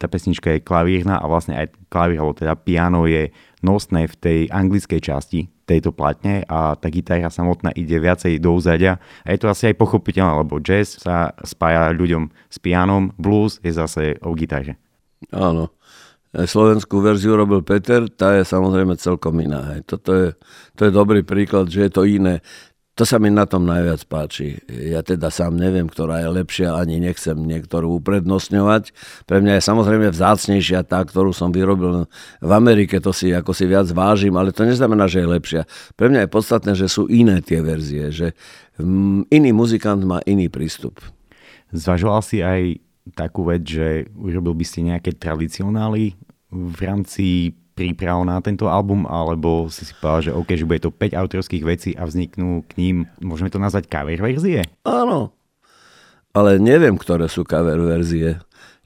[0.00, 3.28] tá pesnička je klavírna a vlastne aj klavír, alebo teda piano je
[3.60, 8.98] nosné v tej anglickej časti tejto platne a tá gitara samotná ide viacej do úzadia
[9.22, 13.70] a je to asi aj pochopiteľné, lebo jazz sa spája ľuďom s pianom, blues je
[13.70, 14.80] zase o gitare.
[15.30, 15.70] Áno.
[16.32, 19.76] Slovenskú verziu robil Peter, tá je samozrejme celkom iná.
[19.84, 20.28] Toto je,
[20.72, 22.40] to je dobrý príklad, že je to iné.
[22.92, 24.60] To sa mi na tom najviac páči.
[24.68, 28.92] Ja teda sám neviem, ktorá je lepšia, ani nechcem niektorú uprednostňovať.
[29.24, 32.04] Pre mňa je samozrejme vzácnejšia tá, ktorú som vyrobil
[32.44, 35.62] v Amerike, to si ako si viac vážim, ale to neznamená, že je lepšia.
[35.96, 38.36] Pre mňa je podstatné, že sú iné tie verzie, že
[38.76, 41.00] mm, iný muzikant má iný prístup.
[41.72, 42.76] Zvažoval si aj
[43.16, 46.12] takú vec, že urobil by ste nejaké tradicionály
[46.52, 50.92] v rámci príprav na tento album, alebo si si povedal, že OK, že bude to
[50.92, 54.64] 5 autorských vecí a vzniknú k ním, môžeme to nazvať cover verzie?
[54.84, 55.32] Áno,
[56.32, 58.40] ale neviem, ktoré sú cover verzie.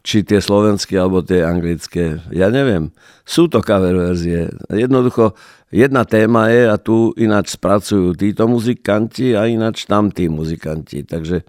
[0.06, 2.22] Či tie slovenské, alebo tie anglické.
[2.30, 2.94] Ja neviem.
[3.26, 4.50] Sú to cover verzie.
[4.70, 5.34] Jednoducho,
[5.74, 11.02] jedna téma je a tu ináč spracujú títo muzikanti a ináč tamtí muzikanti.
[11.02, 11.42] Takže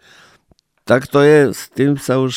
[0.88, 2.34] tak to je, s tým sa už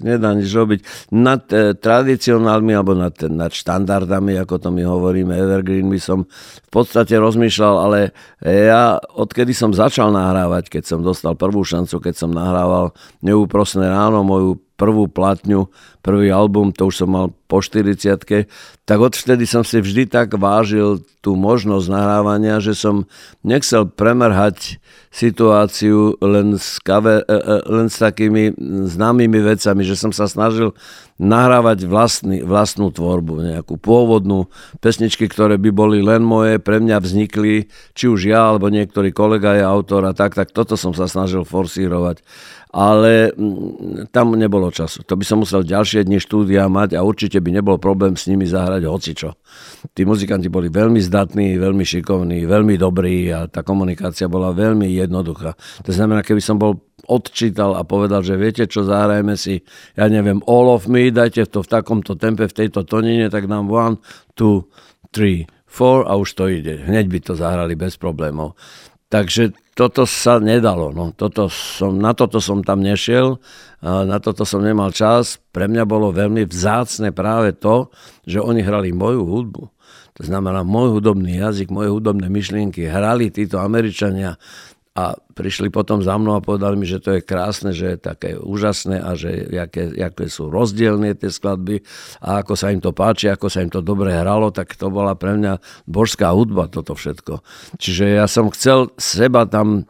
[0.00, 0.80] nedá nič robiť.
[1.12, 6.24] Nad e, tradicionálmi alebo nad, nad štandardami, ako to my hovoríme, evergreen by som
[6.64, 12.14] v podstate rozmýšľal, ale ja odkedy som začal nahrávať, keď som dostal prvú šancu, keď
[12.16, 15.70] som nahrával Neúprosné ráno, moju prvú platňu,
[16.02, 18.48] prvý album, to už som mal po 40
[18.82, 23.06] tak odvtedy som si vždy tak vážil tú možnosť nahrávania, že som
[23.46, 24.82] nechcel premerhať
[25.14, 28.50] situáciu len s, kave, e, e, len s takými
[28.90, 30.74] známymi vecami, že som sa snažil
[31.22, 34.50] nahrávať vlastný, vlastnú tvorbu, nejakú pôvodnú
[34.82, 39.54] pesničky, ktoré by boli len moje, pre mňa vznikli, či už ja, alebo niektorý kolega
[39.54, 42.18] je autor a tak, tak toto som sa snažil forsírovať
[42.72, 45.04] ale mm, tam nebolo času.
[45.04, 48.48] To by som musel ďalšie dni štúdia mať a určite by nebol problém s nimi
[48.48, 49.36] zahrať hocičo.
[49.92, 55.52] Tí muzikanti boli veľmi zdatní, veľmi šikovní, veľmi dobrí a tá komunikácia bola veľmi jednoduchá.
[55.84, 59.60] To znamená, keby som bol odčítal a povedal, že viete čo, zahrajeme si,
[59.92, 63.68] ja neviem, all of me, dajte to v takomto tempe, v tejto tonine, tak nám
[63.68, 64.00] one,
[64.32, 64.64] two,
[65.12, 66.88] three, four a už to ide.
[66.88, 68.56] Hneď by to zahrali bez problémov.
[69.12, 70.88] Takže toto sa nedalo.
[70.88, 73.36] No, toto som, na toto som tam nešiel,
[73.84, 75.36] na toto som nemal čas.
[75.52, 77.92] Pre mňa bolo veľmi vzácne práve to,
[78.24, 79.64] že oni hrali moju hudbu.
[80.16, 84.36] To znamená, môj hudobný jazyk, moje hudobné myšlienky hrali títo Američania
[84.92, 88.36] a prišli potom za mnou a povedali mi, že to je krásne, že je také
[88.36, 91.80] úžasné a že jaké, jaké sú rozdielne tie skladby
[92.20, 95.16] a ako sa im to páči, ako sa im to dobre hralo, tak to bola
[95.16, 95.56] pre mňa
[95.88, 97.40] božská hudba toto všetko.
[97.80, 99.88] Čiže ja som chcel seba tam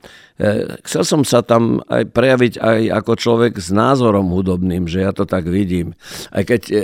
[0.83, 5.23] chcel som sa tam aj prejaviť aj ako človek s názorom hudobným, že ja to
[5.23, 5.95] tak vidím.
[6.35, 6.75] Aj keď e,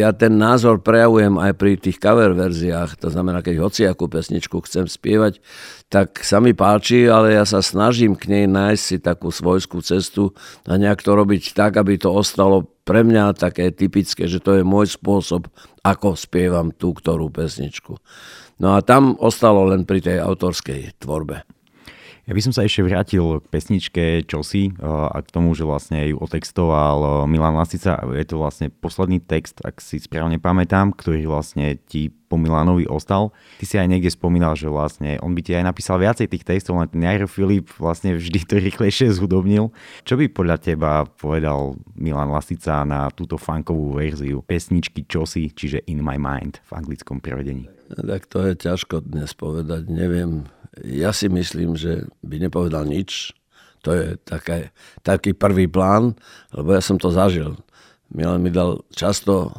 [0.00, 4.88] ja ten názor prejavujem aj pri tých cover verziách, to znamená, keď hociakú pesničku chcem
[4.88, 5.44] spievať,
[5.92, 10.32] tak sa mi páči, ale ja sa snažím k nej nájsť si takú svojskú cestu
[10.64, 14.64] a nejak to robiť tak, aby to ostalo pre mňa také typické, že to je
[14.64, 15.52] môj spôsob,
[15.84, 18.00] ako spievam tú ktorú pesničku.
[18.62, 21.44] No a tam ostalo len pri tej autorskej tvorbe.
[22.22, 26.22] Ja by som sa ešte vrátil k pesničke Čosi a k tomu, že vlastne ju
[26.22, 27.98] otextoval Milan Lasica.
[28.14, 33.34] Je to vlastne posledný text, ak si správne pamätám, ktorý vlastne ti po Milanovi ostal.
[33.58, 36.78] Ty si aj niekde spomínal, že vlastne on by ti aj napísal viacej tých textov,
[36.78, 39.74] len ten Jairo Filip vlastne vždy to rýchlejšie zhudobnil.
[40.06, 46.06] Čo by podľa teba povedal Milan Lasica na túto funkovú verziu pesničky Čosi, čiže In
[46.06, 47.66] My Mind v anglickom prevedení?
[47.92, 49.90] Tak to je ťažko dnes povedať.
[49.92, 50.48] Neviem,
[50.80, 53.36] ja si myslím, že by nepovedal nič.
[53.82, 54.70] To je také,
[55.02, 56.14] taký prvý plán,
[56.54, 57.58] lebo ja som to zažil.
[58.12, 59.52] Milan mi dal často e,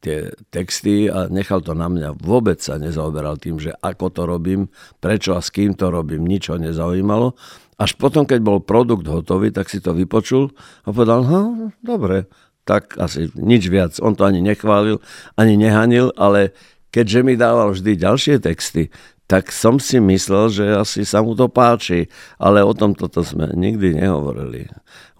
[0.00, 0.18] tie
[0.48, 2.16] texty a nechal to na mňa.
[2.22, 4.70] Vôbec sa nezaoberal tým, že ako to robím,
[5.02, 7.34] prečo a s kým to robím, nič ho nezaujímalo.
[7.76, 10.54] Až potom, keď bol produkt hotový, tak si to vypočul
[10.86, 12.30] a povedal, no, dobre,
[12.64, 13.98] tak asi nič viac.
[13.98, 15.02] On to ani nechválil,
[15.34, 16.54] ani nehanil, ale
[16.94, 18.94] keďže mi dával vždy ďalšie texty,
[19.30, 23.54] tak som si myslel, že asi sa mu to páči, ale o tom toto sme
[23.54, 24.66] nikdy nehovorili.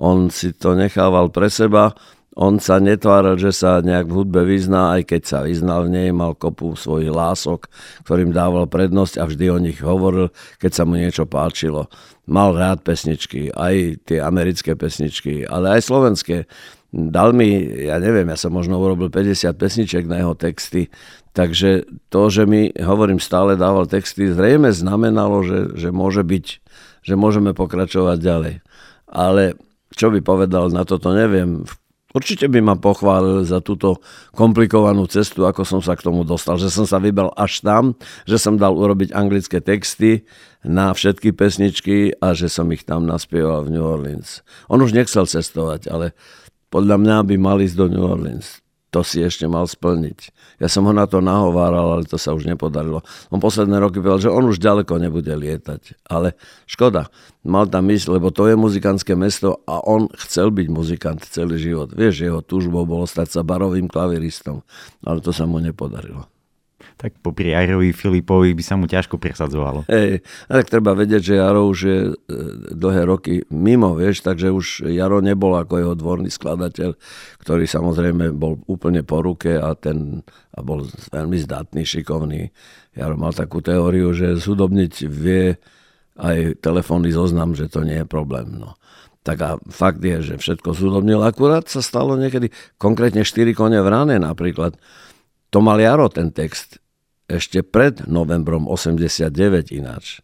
[0.03, 1.95] On si to nechával pre seba,
[2.35, 6.09] on sa netváral, že sa nejak v hudbe vyzná, aj keď sa vyznal v nej,
[6.11, 7.71] mal kopu svojich lások,
[8.03, 11.87] ktorým dával prednosť a vždy o nich hovoril, keď sa mu niečo páčilo.
[12.27, 16.51] Mal rád pesničky, aj tie americké pesničky, ale aj slovenské
[16.91, 20.91] dal mi, ja neviem, ja som možno urobil 50 pesniček na jeho texty,
[21.33, 26.47] takže to, že mi, hovorím, stále dával texty, zrejme znamenalo, že, že môže byť,
[27.07, 28.55] že môžeme pokračovať ďalej.
[29.11, 29.59] Ale
[29.95, 31.67] čo by povedal, na toto neviem.
[32.11, 34.03] Určite by ma pochválil za túto
[34.35, 36.59] komplikovanú cestu, ako som sa k tomu dostal.
[36.59, 37.95] Že som sa vybral až tam,
[38.27, 40.27] že som dal urobiť anglické texty
[40.67, 44.43] na všetky pesničky a že som ich tam naspieval v New Orleans.
[44.67, 46.11] On už nechcel cestovať, ale
[46.75, 48.59] podľa mňa by mali ísť do New Orleans.
[48.91, 50.35] To si ešte mal splniť.
[50.59, 53.07] Ja som ho na to nahováral, ale to sa už nepodarilo.
[53.31, 56.11] On posledné roky povedal, že on už ďaleko nebude lietať.
[56.11, 56.35] Ale
[56.67, 57.09] škoda,
[57.47, 61.95] mal tam ísť, lebo to je muzikantské mesto a on chcel byť muzikant celý život.
[61.95, 64.67] Vieš, jeho túžbou bolo stať sa barovým klaviristom,
[65.07, 66.27] ale to sa mu nepodarilo
[67.01, 69.89] tak popri Jarovi Filipovi by sa mu ťažko presadzovalo.
[69.89, 70.21] Hej,
[70.53, 72.15] tak treba vedieť, že Jaro už je e,
[72.77, 76.93] dlhé roky mimo, vieš, takže už Jaro nebol ako jeho dvorný skladateľ,
[77.41, 80.21] ktorý samozrejme bol úplne po ruke a ten
[80.53, 82.53] a bol veľmi zdatný, šikovný.
[82.93, 85.57] Jaro mal takú teóriu, že zhudobniť vie
[86.21, 88.61] aj telefónny zoznam, že to nie je problém.
[88.61, 88.77] No.
[89.25, 91.23] Tak a fakt je, že všetko zhudobnil.
[91.23, 94.75] Akurát sa stalo niekedy, konkrétne 4 kone v ráne napríklad,
[95.55, 96.80] to mal Jaro ten text
[97.31, 100.19] ešte pred novembrom 89 ináč.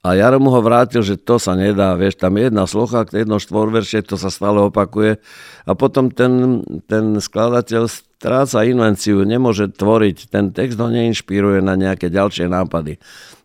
[0.00, 3.36] A Jaro mu ho vrátil, že to sa nedá, vieš, tam je jedna slocha, jedno
[3.36, 5.20] štvorveršie, to sa stále opakuje.
[5.68, 7.84] A potom ten, ten skladateľ
[8.20, 13.00] stráca invenciu, nemôže tvoriť, ten text ho neinšpiruje na nejaké ďalšie nápady.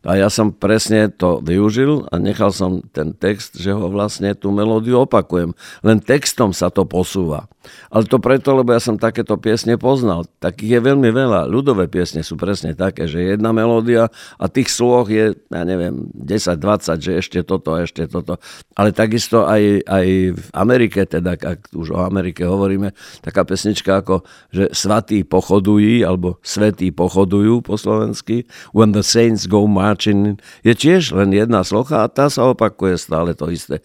[0.05, 4.53] A ja som presne to využil a nechal som ten text, že ho vlastne tú
[4.53, 5.57] melódiu opakujem.
[5.81, 7.49] Len textom sa to posúva.
[7.89, 10.29] Ale to preto, lebo ja som takéto piesne poznal.
[10.37, 11.49] Takých je veľmi veľa.
[11.49, 17.01] Ľudové piesne sú presne také, že jedna melódia a tých sloh je, ja neviem, 10-20,
[17.01, 18.37] že ešte toto, ešte toto.
[18.77, 20.07] Ale takisto aj, aj
[20.37, 22.93] v Amerike, teda ak už o Amerike hovoríme,
[23.25, 24.21] taká pesnička ako,
[24.53, 28.45] že svatí pochodují, alebo svetí pochodujú po slovensky.
[28.71, 32.99] When the saints go march Marčin je tiež len jedna slocha a tá sa opakuje
[32.99, 33.79] stále to isté.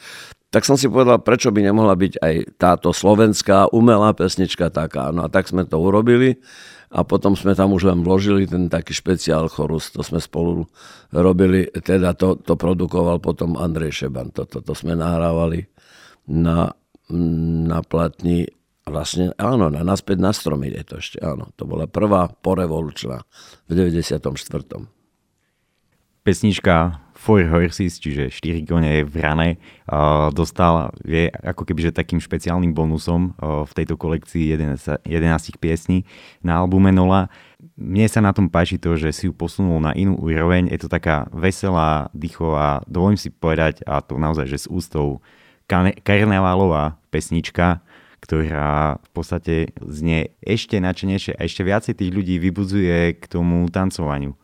[0.50, 5.14] Tak som si povedal, prečo by nemohla byť aj táto slovenská umelá pesnička taká.
[5.14, 6.42] No a tak sme to urobili
[6.90, 10.66] a potom sme tam už len vložili ten taký špeciál chorus, to sme spolu
[11.14, 15.70] robili, teda to, to produkoval potom Andrej Šeban, to, to, to sme nahrávali
[16.26, 16.74] na,
[17.70, 18.50] na platni
[18.90, 21.54] vlastne, áno, na, naspäť na stromy je to ešte, áno.
[21.56, 23.22] To bola prvá porevolučná
[23.66, 24.20] v 94
[26.20, 29.48] pesnička Four Horses, čiže 4 kone v rane,
[30.32, 36.08] dostal, je ako keby že takým špeciálnym bonusom v tejto kolekcii 11, 11 piesní
[36.40, 37.28] na albume Nola.
[37.76, 40.72] Mne sa na tom páči to, že si ju posunul na inú úroveň.
[40.72, 45.20] Je to taká veselá, dychová, dovolím si povedať, a to naozaj, že s ústou
[46.04, 47.84] karneválová pesnička,
[48.20, 54.36] ktorá v podstate znie ešte načenejšie a ešte viacej tých ľudí vybudzuje k tomu tancovaniu.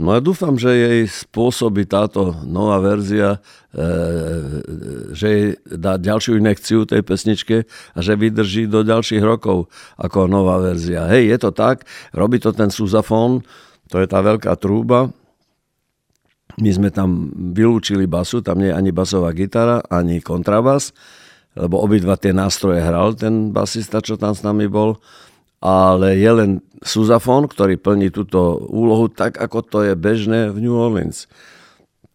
[0.00, 3.36] No ja dúfam, že jej spôsobí táto nová verzia,
[3.68, 3.84] e,
[5.12, 9.68] že jej dá ďalšiu inekciu tej pesničke a že vydrží do ďalších rokov
[10.00, 11.04] ako nová verzia.
[11.04, 11.84] Hej, je to tak,
[12.16, 13.44] robí to ten suzafón,
[13.92, 15.12] to je tá veľká trúba,
[16.60, 20.96] my sme tam vylúčili basu, tam nie je ani basová gitara, ani kontrabas,
[21.58, 25.00] lebo obidva tie nástroje hral ten basista, čo tam s nami bol
[25.60, 30.72] ale je len suzafón, ktorý plní túto úlohu tak, ako to je bežné v New
[30.72, 31.28] Orleans.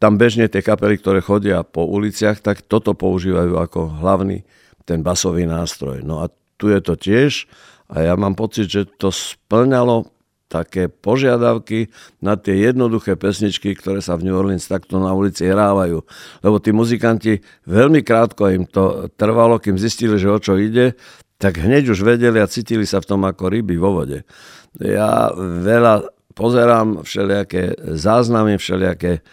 [0.01, 4.41] Tam bežne tie kapely, ktoré chodia po uliciach, tak toto používajú ako hlavný
[4.83, 6.01] ten basový nástroj.
[6.01, 7.45] No a tu je to tiež
[7.85, 10.09] a ja mám pocit, že to splňalo
[10.45, 11.89] také požiadavky
[12.21, 16.05] na tie jednoduché pesničky, ktoré sa v New Orleans takto na ulici hrávajú.
[16.45, 20.93] Lebo tí muzikanti veľmi krátko im to trvalo, kým zistili, že o čo ide,
[21.41, 24.23] tak hneď už vedeli a cítili sa v tom ako ryby vo vode.
[24.79, 29.23] Ja veľa pozerám všelijaké záznamy, všelijaké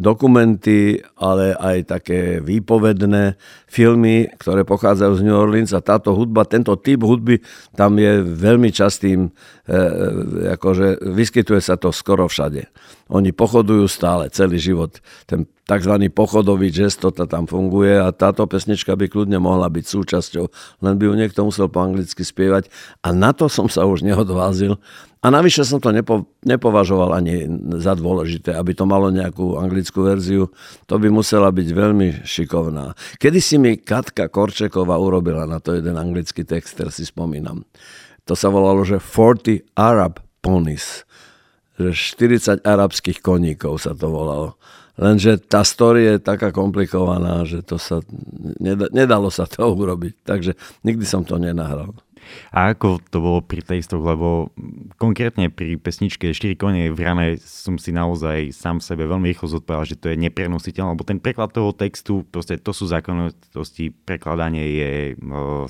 [0.00, 3.36] dokumenty, ale aj také výpovedné
[3.68, 7.44] filmy, ktoré pochádzajú z New Orleans a táto hudba, tento typ hudby
[7.76, 9.30] tam je veľmi častým, e,
[9.68, 12.72] e, akože vyskytuje sa to skoro všade.
[13.12, 14.96] Oni pochodujú stále, celý život.
[15.28, 15.94] Ten tzv.
[16.10, 20.44] pochodový jazz, to tam funguje a táto pesnička by kľudne mohla byť súčasťou,
[20.82, 22.72] len by ju niekto musel po anglicky spievať
[23.06, 24.80] a na to som sa už neodvázil,
[25.20, 27.44] a navyše som to nepo, nepovažoval ani
[27.76, 30.48] za dôležité, aby to malo nejakú anglickú verziu.
[30.88, 32.96] To by musela byť veľmi šikovná.
[33.20, 37.68] Kedy si mi Katka Korčeková urobila na to jeden anglický text, ktorý si spomínam.
[38.24, 41.04] To sa volalo, že 40 Arab Ponies.
[41.76, 44.56] Že 40 arabských koníkov sa to volalo.
[44.96, 48.00] Lenže tá story je taká komplikovaná, že to sa,
[48.92, 50.24] nedalo sa to urobiť.
[50.24, 51.92] Takže nikdy som to nenahral.
[52.50, 54.50] A ako to bolo pri textoch, lebo
[54.98, 59.86] konkrétne pri pesničke 4 kone v rane som si naozaj sám sebe veľmi rýchlo zodpovedal,
[59.86, 64.92] že to je neprenositeľné, lebo ten preklad toho textu, proste to sú zákonnosti, prekladanie je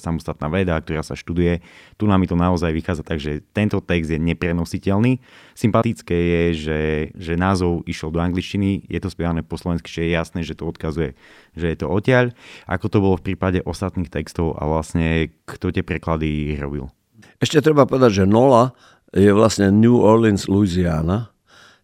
[0.01, 1.61] samostatná veda, ktorá sa študuje.
[2.01, 5.21] Tu nám to naozaj vychádza tak, že tento text je neprenositeľný.
[5.57, 6.81] Sympatické je, že,
[7.17, 10.69] že názov išiel do angličtiny, je to spievané po slovensky, že je jasné, že to
[10.69, 11.13] odkazuje
[11.61, 12.33] že je to odtiaľ.
[12.65, 16.89] Ako to bolo v prípade ostatných textov a vlastne kto tie preklady robil?
[17.37, 18.73] Ešte treba povedať, že Nola
[19.13, 21.31] je vlastne New Orleans, Louisiana.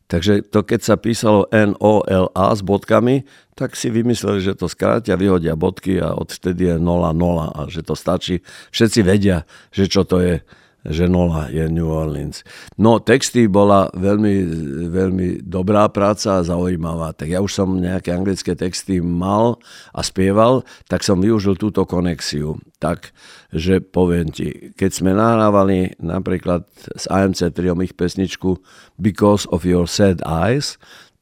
[0.07, 3.27] Takže to, keď sa písalo N-O-L-A s bodkami,
[3.59, 6.87] tak si vymysleli, že to skrátia, vyhodia bodky a odtedy je 0-0
[7.51, 8.39] a že to stačí.
[8.71, 9.43] Všetci vedia,
[9.75, 10.35] že čo to je
[10.91, 12.47] že Nola je New Orleans.
[12.79, 14.35] No, texty bola veľmi,
[14.91, 17.15] veľmi dobrá práca a zaujímavá.
[17.15, 19.59] Tak ja už som nejaké anglické texty mal
[19.91, 22.59] a spieval, tak som využil túto konexiu.
[22.79, 23.11] Tak,
[23.51, 28.61] že poviem ti, keď sme nahrávali napríklad z AMC triom ich pesničku
[29.01, 30.77] Because of Your Sad Eyes,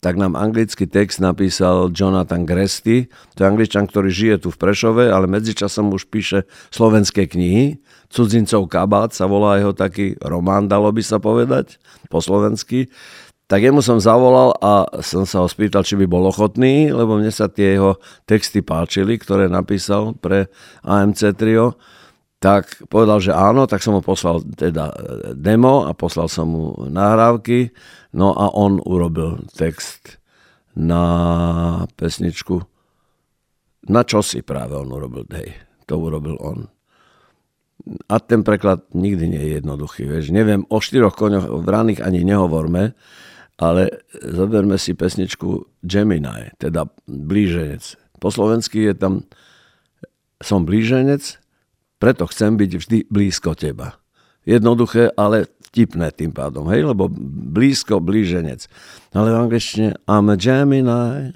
[0.04, 3.08] tak nám anglický text napísal Jonathan Gresty.
[3.40, 7.80] To je angličan, ktorý žije tu v Prešove, ale medzičasom už píše slovenské knihy.
[8.14, 12.86] Cudzincov kabát sa volá jeho taký román, dalo by sa povedať, po slovensky.
[13.50, 17.34] Tak jemu som zavolal a som sa ho spýtal, či by bol ochotný, lebo mne
[17.34, 20.46] sa tie jeho texty páčili, ktoré napísal pre
[20.86, 21.74] AMC Trio
[22.44, 24.92] tak povedal, že áno, tak som mu poslal teda
[25.32, 27.72] demo a poslal som mu nahrávky
[28.14, 30.22] No a on urobil text
[30.78, 32.62] na pesničku.
[33.90, 35.50] Na čo si práve on urobil, hej,
[35.90, 36.70] to urobil on.
[38.08, 40.32] A ten preklad nikdy nie je jednoduchý, vieš.
[40.32, 42.96] Neviem, o štyroch koňoch v raných ani nehovorme,
[43.60, 43.82] ale
[44.18, 48.00] zoberme si pesničku Gemini, teda blíženec.
[48.18, 49.28] Po slovensky je tam
[50.40, 51.38] som blíženec,
[52.00, 54.00] preto chcem byť vždy blízko teba.
[54.44, 57.08] Jednoduché, ale vtipné tým pádom, hej, lebo
[57.50, 58.68] blízko, blíženec.
[59.16, 61.32] Ale v angličtine I'm a Gemini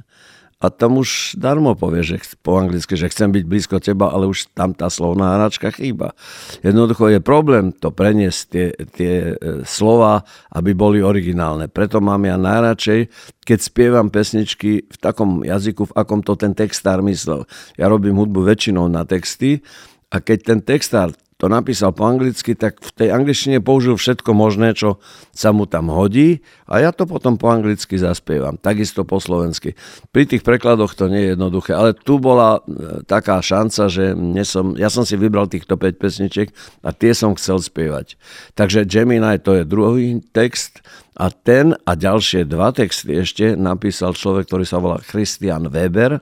[0.59, 4.50] a tam už darmo povie, že po anglicky, že chcem byť blízko teba, ale už
[4.59, 6.18] tam tá slovná hračka chýba.
[6.66, 11.70] Jednoducho je problém to preniesť tie, tie e, slova, aby boli originálne.
[11.70, 13.06] Preto mám ja najradšej,
[13.46, 17.46] keď spievam pesničky v takom jazyku, v akom to ten textár myslel.
[17.78, 19.62] Ja robím hudbu väčšinou na texty
[20.11, 24.74] a keď ten textár to napísal po anglicky, tak v tej angličtine použil všetko možné,
[24.74, 24.99] čo
[25.30, 29.78] sa mu tam hodí a ja to potom po anglicky zaspievam, takisto po slovensky.
[30.11, 34.74] Pri tých prekladoch to nie je jednoduché, ale tu bola e, taká šanca, že som,
[34.74, 36.51] ja som si vybral týchto 5 pesničiek
[36.82, 38.18] a tie som chcel spievať.
[38.59, 40.82] Takže Gemini to je druhý text
[41.14, 46.18] a ten a ďalšie dva texty ešte napísal človek, ktorý sa volá Christian Weber.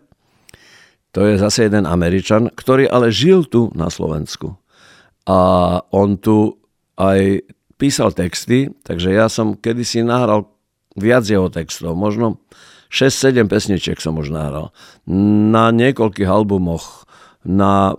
[1.16, 4.60] To je zase jeden Američan, ktorý ale žil tu na Slovensku
[5.26, 5.38] a
[5.90, 6.54] on tu
[6.96, 7.42] aj
[7.76, 10.48] písal texty, takže ja som kedysi nahral
[10.96, 12.40] viac jeho textov, možno
[12.88, 14.72] 6-7 pesničiek som už nahral.
[15.52, 17.04] Na niekoľkých albumoch,
[17.46, 17.94] na,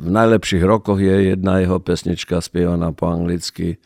[0.00, 3.76] v najlepších rokoch je jedna jeho pesnička spievaná po anglicky.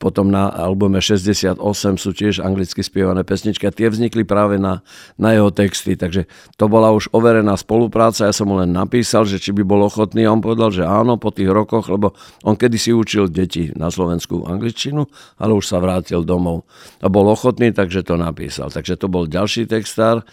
[0.00, 1.60] Potom na albume 68
[2.00, 4.80] sú tiež anglicky spievané pesničky a tie vznikli práve na,
[5.20, 6.24] na jeho texty, takže
[6.56, 10.24] to bola už overená spolupráca, ja som mu len napísal, že či by bol ochotný.
[10.24, 12.16] A on povedal, že áno po tých rokoch, lebo
[12.48, 15.04] on kedysi učil deti na Slovensku angličtinu,
[15.36, 16.64] ale už sa vrátil domov
[17.04, 18.72] a bol ochotný, takže to napísal.
[18.72, 20.24] Takže to bol ďalší textár,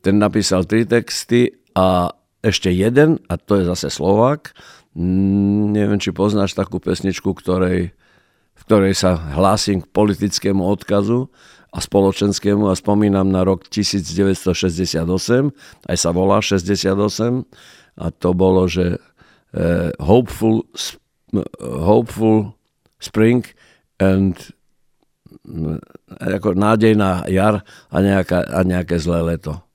[0.00, 4.56] ten napísal tri texty a ešte jeden, a to je zase Slovák,
[4.96, 7.92] mm, neviem, či poznáš takú pesničku, ktorej
[8.66, 11.30] ktorej sa hlásim k politickému odkazu
[11.70, 15.06] a spoločenskému a spomínam na rok 1968,
[15.86, 17.46] aj sa volá 68
[17.96, 20.66] a to bolo, že uh, hopeful,
[21.62, 22.54] hopeful
[22.98, 23.46] spring
[24.02, 24.34] and
[26.22, 29.65] ako nádejná jar a, nejaká, a nejaké zlé leto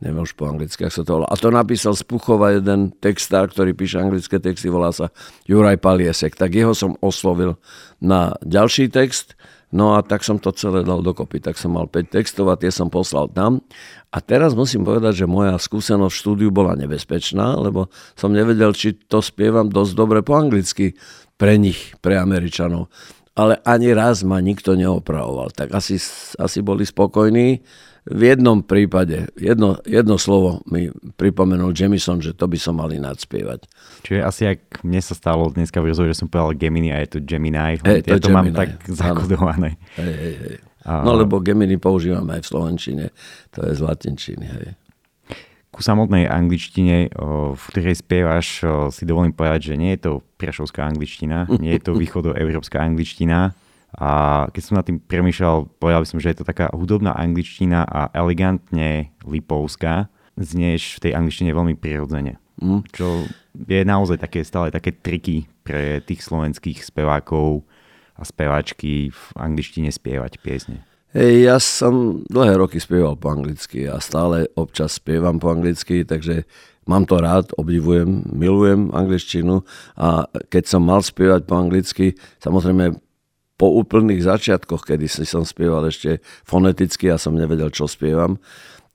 [0.00, 1.26] neviem už po anglicky, ak sa to volá.
[1.32, 5.08] A to napísal z Puchova jeden textár, ktorý píše anglické texty, volá sa
[5.48, 6.36] Juraj Paliesek.
[6.36, 7.56] Tak jeho som oslovil
[7.96, 9.40] na ďalší text,
[9.72, 11.40] no a tak som to celé dal dokopy.
[11.40, 13.64] Tak som mal 5 textov a tie som poslal tam.
[14.12, 18.96] A teraz musím povedať, že moja skúsenosť v štúdiu bola nebezpečná, lebo som nevedel, či
[18.96, 20.92] to spievam dosť dobre po anglicky
[21.40, 22.92] pre nich, pre Američanov.
[23.36, 25.52] Ale ani raz ma nikto neopravoval.
[25.52, 26.00] Tak asi,
[26.40, 27.60] asi boli spokojní
[28.06, 30.86] v jednom prípade, jedno, jedno slovo mi
[31.18, 33.66] pripomenul Jamison, že to by som mali nadspievať.
[34.06, 37.18] Čiže asi ak mne sa stalo dneska v rozhovore, že som povedal Gemini a je
[37.18, 37.82] to Gemini.
[37.82, 38.54] Hey, to ja to Gemini.
[38.54, 39.74] mám tak zakodované.
[39.98, 40.56] Hej, hej, hej.
[40.86, 41.02] A...
[41.02, 43.04] No lebo Gemini používame aj v Slovenčine,
[43.50, 44.46] to je z latinčiny.
[44.46, 44.66] Hej.
[45.74, 47.10] Ku samotnej angličtine,
[47.58, 48.62] v ktorej spievaš,
[48.94, 53.50] si dovolím povedať, že nie je to prešovská angličtina, nie je to východoeurópska angličtina,
[53.96, 57.88] a keď som nad tým premýšľal, povedal by som, že je to taká hudobná angličtina
[57.88, 60.12] a elegantne lipovská.
[60.36, 62.36] Znieš v tej angličtine veľmi prirodzene.
[62.60, 62.84] Mm.
[62.92, 63.24] Čo
[63.56, 67.64] je naozaj také, stále také triky pre tých slovenských spevákov
[68.16, 70.84] a speváčky v angličtine spievať piesne.
[71.16, 76.44] Ja som dlhé roky spieval po anglicky a stále občas spievam po anglicky, takže
[76.84, 79.64] mám to rád, obdivujem, milujem angličtinu
[79.96, 83.05] a keď som mal spievať po anglicky, samozrejme
[83.56, 88.36] po úplných začiatkoch, kedy som spieval ešte foneticky a som nevedel, čo spievam,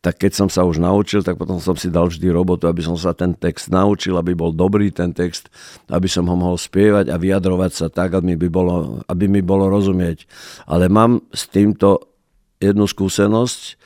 [0.02, 2.98] tak keď som sa už naučil, tak potom som si dal vždy robotu, aby som
[2.98, 5.54] sa ten text naučil, aby bol dobrý ten text,
[5.94, 9.70] aby som ho mohol spievať a vyjadrovať sa tak, aby mi, bolo, aby mi bolo
[9.70, 10.26] rozumieť.
[10.66, 12.02] Ale mám s týmto
[12.58, 13.78] jednu skúsenosť.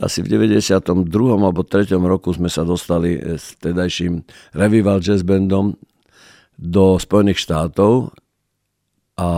[0.00, 1.08] Asi v 92.
[1.36, 1.88] alebo 3.
[2.00, 4.24] roku sme sa dostali s tedajším
[4.56, 5.76] Revival Jazz Bandom
[6.56, 8.08] do Spojených štátov
[9.20, 9.28] a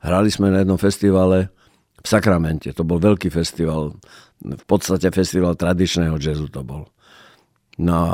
[0.00, 1.52] hrali sme na jednom festivale
[2.00, 2.72] v Sakramente.
[2.72, 3.96] To bol veľký festival
[4.40, 6.88] v podstate festival tradičného jazzu to bol.
[7.80, 8.10] No a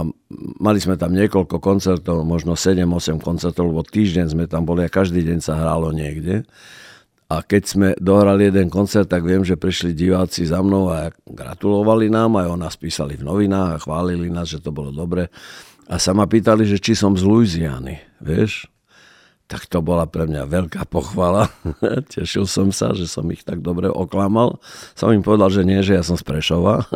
[0.62, 5.26] mali sme tam niekoľko koncertov, možno 7-8 koncertov, lebo týždeň sme tam boli a každý
[5.26, 6.46] deň sa hrálo niekde.
[7.26, 12.06] A keď sme dohrali jeden koncert, tak viem, že prišli diváci za mnou a gratulovali
[12.06, 15.26] nám, aj o nás písali v novinách a chválili nás, že to bolo dobre.
[15.90, 18.70] A sa ma pýtali, že či som z Louisiany, vieš
[19.46, 21.50] tak to bola pre mňa veľká pochvala.
[22.12, 24.58] Tešil som sa, že som ich tak dobre oklamal.
[24.98, 26.90] Som im povedal, že nie, že ja som z Prešova.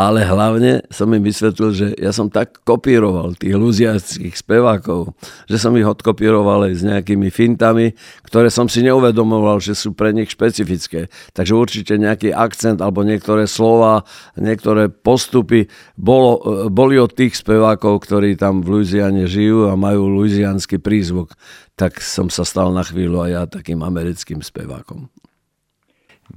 [0.00, 5.12] Ale hlavne som im vysvetlil, že ja som tak kopíroval tých luziackých spevákov,
[5.44, 7.92] že som ich odkopíroval aj s nejakými fintami,
[8.24, 11.12] ktoré som si neuvedomoval, že sú pre nich špecifické.
[11.36, 14.08] Takže určite nejaký akcent alebo niektoré slova,
[14.40, 15.68] niektoré postupy
[16.00, 21.36] bolo, boli od tých spevákov, ktorí tam v Luiziane žijú a majú luizianský prízvuk.
[21.76, 25.12] Tak som sa stal na chvíľu aj ja takým americkým spevákom.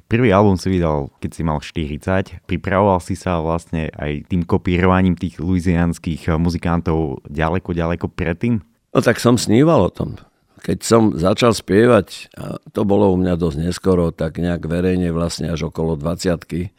[0.08, 2.46] Prvý album si vydal, keď si mal 40.
[2.46, 8.62] Pripravoval si sa vlastne aj tým kopírovaním tých luizianských muzikantov ďaleko, ďaleko predtým?
[8.94, 10.22] No tak som sníval o tom.
[10.64, 15.52] Keď som začal spievať, a to bolo u mňa dosť neskoro, tak nejak verejne vlastne
[15.52, 16.72] až okolo 20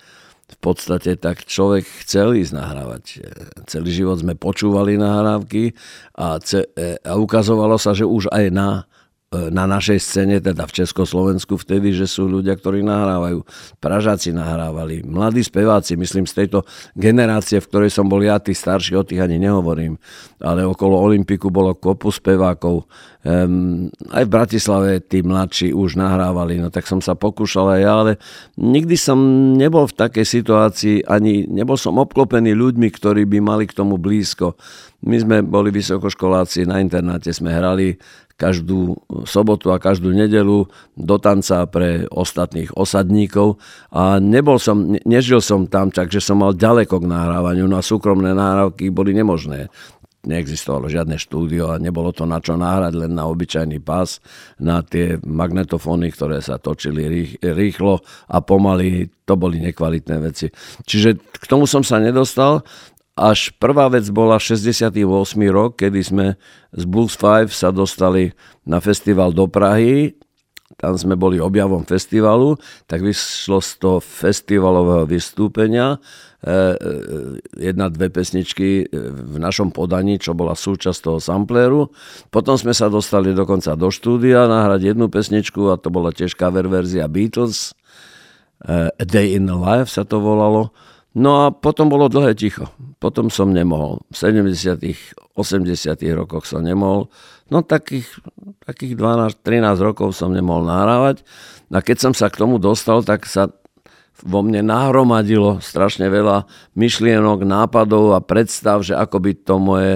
[0.45, 3.05] v podstate tak človek chcel ísť nahrávať.
[3.65, 5.73] Celý život sme počúvali nahrávky
[6.15, 6.69] a, ce,
[7.01, 8.85] a ukazovalo sa, že už aj na
[9.51, 13.43] na našej scéne, teda v Československu vtedy, že sú ľudia, ktorí nahrávajú.
[13.83, 16.63] Pražáci nahrávali, mladí speváci, myslím z tejto
[16.95, 19.99] generácie, v ktorej som bol ja, tí starší, o tých ani nehovorím,
[20.39, 22.87] ale okolo Olympiku bolo kopu spevákov.
[23.25, 27.93] Um, aj v Bratislave tí mladší už nahrávali, no tak som sa pokúšal aj ja,
[28.05, 28.13] ale
[28.61, 29.17] nikdy som
[29.57, 34.61] nebol v takej situácii, ani nebol som obklopený ľuďmi, ktorí by mali k tomu blízko.
[35.05, 37.97] My sme boli vysokoškoláci, na internáte sme hrali
[38.35, 40.67] každú sobotu a každú nedelu
[40.99, 43.63] do tanca pre ostatných osadníkov
[43.95, 48.35] a nebol som, nežil som tam, takže som mal ďaleko k nahrávaniu, no a súkromné
[48.35, 49.71] nahrávky boli nemožné.
[50.25, 54.25] Neexistovalo žiadne štúdio a nebolo to na čo nahrať, len na obyčajný pás,
[54.57, 58.01] na tie magnetofóny, ktoré sa točili rýchlo
[58.33, 60.49] a pomaly, to boli nekvalitné veci.
[60.89, 62.65] Čiže k tomu som sa nedostal,
[63.15, 64.91] až prvá vec bola 68.
[65.55, 66.27] rok, kedy sme
[66.75, 68.35] z Blues 5 sa dostali
[68.67, 70.19] na festival do Prahy.
[70.75, 72.59] Tam sme boli objavom festivalu,
[72.91, 76.03] tak vyšlo z toho festivalového vystúpenia
[76.43, 81.95] e, e, jedna, dve pesničky e, v našom podaní, čo bola súčasť toho sampléru.
[82.35, 86.67] Potom sme sa dostali dokonca do štúdia nahrať jednu pesničku a to bola tiež cover
[86.67, 87.79] verzia Beatles.
[88.65, 90.75] A Day in the Life sa to volalo.
[91.15, 92.67] No a potom bolo dlhé ticho.
[92.99, 94.03] Potom som nemohol.
[94.11, 94.83] V 70
[95.35, 97.11] 80 rokoch som nemohol.
[97.51, 98.07] No takých,
[98.63, 101.27] takých 12-13 rokov som nemohol nahrávať.
[101.75, 103.51] A keď som sa k tomu dostal, tak sa
[104.23, 106.47] vo mne nahromadilo strašne veľa
[106.79, 109.93] myšlienok, nápadov a predstav, že ako by to moje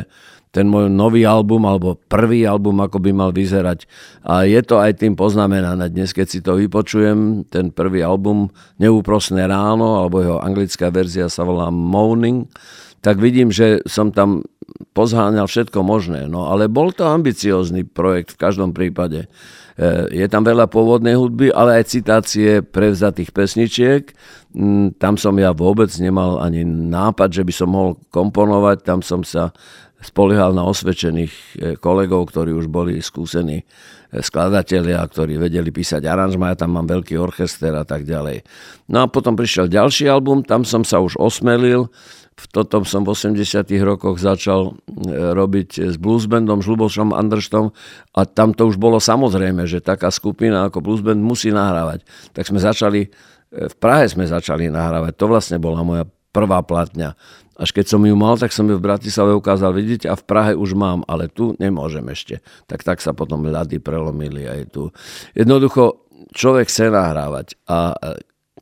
[0.50, 3.84] ten môj nový album, alebo prvý album, ako by mal vyzerať.
[4.24, 5.92] A je to aj tým poznamenané.
[5.92, 8.48] Dnes, keď si to vypočujem, ten prvý album
[8.80, 12.48] Neúprosné ráno, alebo jeho anglická verzia sa volá Morning,
[12.98, 14.42] tak vidím, že som tam
[14.92, 16.26] pozháňal všetko možné.
[16.26, 19.30] No ale bol to ambiciózny projekt v každom prípade.
[19.78, 24.10] E, je tam veľa pôvodnej hudby, ale aj citácie prevzatých pesničiek.
[24.52, 28.82] Mm, tam som ja vôbec nemal ani nápad, že by som mohol komponovať.
[28.82, 29.54] Tam som sa
[29.98, 31.44] spoliehal na osvedčených e,
[31.78, 33.64] kolegov, ktorí už boli skúsení e,
[34.22, 38.46] skladatelia, ktorí vedeli písať aranžma, ja tam mám veľký orchester a tak ďalej.
[38.86, 41.90] No a potom prišiel ďalší album, tam som sa už osmelil,
[42.38, 47.74] v tom som v 80 rokoch začal e, robiť s bluesbandom, s Lubošom Andrštom
[48.14, 52.06] a tam to už bolo samozrejme, že taká skupina ako bluesband musí nahrávať.
[52.38, 53.10] Tak sme začali,
[53.50, 57.18] v Prahe sme začali nahrávať, to vlastne bola moja prvá platňa.
[57.58, 60.52] Až keď som ju mal, tak som ju v Bratislave ukázal, vidíte, a v Prahe
[60.54, 62.38] už mám, ale tu nemôžem ešte.
[62.70, 64.94] Tak tak sa potom ľady prelomili aj tu.
[65.34, 67.98] Jednoducho, človek chce nahrávať a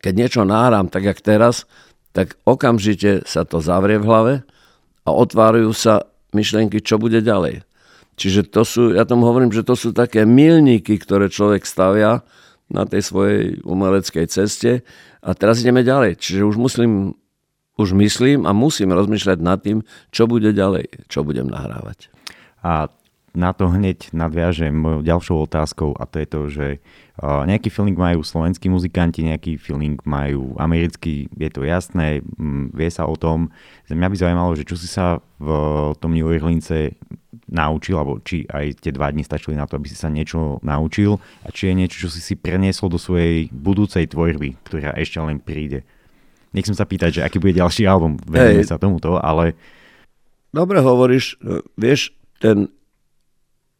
[0.01, 1.69] keď niečo nahrám, tak jak teraz,
[2.17, 4.35] tak okamžite sa to zavrie v hlave
[5.05, 7.69] a otvárajú sa myšlienky, čo bude ďalej.
[8.17, 12.25] Čiže to sú, ja tomu hovorím, že to sú také milníky, ktoré človek stavia
[12.73, 14.81] na tej svojej umeleckej ceste
[15.21, 16.17] a teraz ideme ďalej.
[16.17, 17.13] Čiže už musím,
[17.77, 22.09] už myslím a musím rozmýšľať nad tým, čo bude ďalej, čo budem nahrávať.
[22.65, 22.89] A
[23.37, 26.67] na to hneď nadviažem mojou ďalšou otázkou a to je to, že
[27.21, 32.25] nejaký feeling majú slovenskí muzikanti, nejaký feeling majú americký, je to jasné,
[32.73, 33.53] vie sa o tom.
[33.93, 35.49] Mňa by zaujímalo, že čo si sa v
[36.01, 36.97] tom New Orleanse
[37.45, 41.21] naučil, alebo či aj tie dva dni stačili na to, aby si sa niečo naučil
[41.45, 45.45] a či je niečo, čo si si preniesol do svojej budúcej tvorby, ktorá ešte len
[45.45, 45.85] príde.
[46.57, 49.53] Nechcem sa pýtať, že aký bude ďalší album, venujeme sa tomuto, ale...
[50.57, 51.37] Dobre hovoríš,
[51.77, 52.73] vieš, ten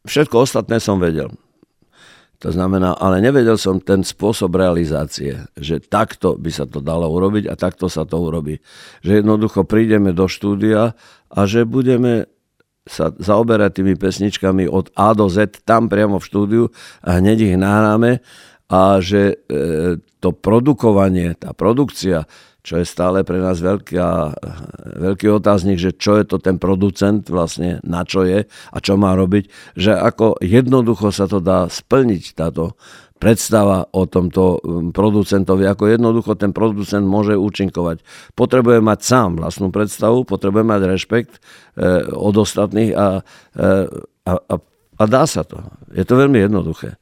[0.07, 1.27] Všetko ostatné som vedel.
[2.39, 7.49] To znamená, ale nevedel som ten spôsob realizácie, že takto by sa to dalo urobiť
[7.51, 8.61] a takto sa to urobí.
[9.03, 10.95] Že jednoducho prídeme do štúdia
[11.27, 12.29] a že budeme
[12.87, 16.63] sa zaoberať tými pesničkami od A do Z tam priamo v štúdiu
[17.03, 18.23] a hneď ich nahráme
[18.67, 22.27] a že e, to produkovanie, tá produkcia,
[22.67, 24.35] čo je stále pre nás veľká,
[24.99, 29.15] veľký otáznik, že čo je to ten producent vlastne, na čo je a čo má
[29.15, 29.47] robiť,
[29.79, 32.75] že ako jednoducho sa to dá splniť táto
[33.17, 38.05] predstava o tomto um, producentovi, ako jednoducho ten producent môže účinkovať.
[38.37, 41.39] Potrebuje mať sám vlastnú predstavu, potrebuje mať rešpekt e,
[42.13, 43.25] od ostatných a,
[43.57, 43.69] e,
[44.27, 44.55] a, a,
[45.01, 45.65] a dá sa to.
[45.97, 47.01] Je to veľmi jednoduché,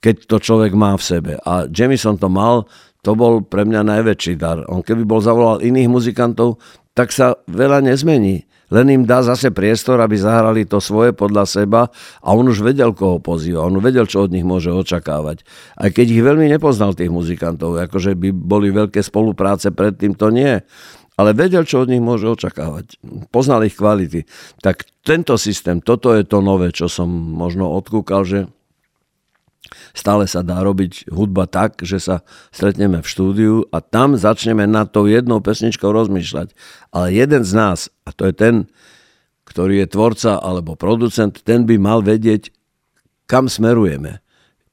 [0.00, 1.32] keď to človek má v sebe.
[1.44, 2.64] A Jamison to mal,
[3.04, 4.64] to bol pre mňa najväčší dar.
[4.68, 6.60] On keby bol zavolal iných muzikantov,
[6.92, 8.44] tak sa veľa nezmení.
[8.70, 11.90] Len im dá zase priestor, aby zahrali to svoje podľa seba
[12.22, 13.66] a on už vedel, koho pozýva.
[13.66, 15.42] On vedel, čo od nich môže očakávať.
[15.74, 20.62] Aj keď ich veľmi nepoznal, tých muzikantov, akože by boli veľké spolupráce predtým, to nie.
[21.18, 22.94] Ale vedel, čo od nich môže očakávať.
[23.34, 24.24] Poznal ich kvality.
[24.62, 28.46] Tak tento systém, toto je to nové, čo som možno odkúkal, že
[29.94, 32.16] Stále sa dá robiť hudba tak, že sa
[32.50, 36.54] stretneme v štúdiu a tam začneme nad tou jednou pesničkou rozmýšľať.
[36.90, 38.54] Ale jeden z nás, a to je ten,
[39.46, 42.54] ktorý je tvorca alebo producent, ten by mal vedieť,
[43.26, 44.22] kam smerujeme.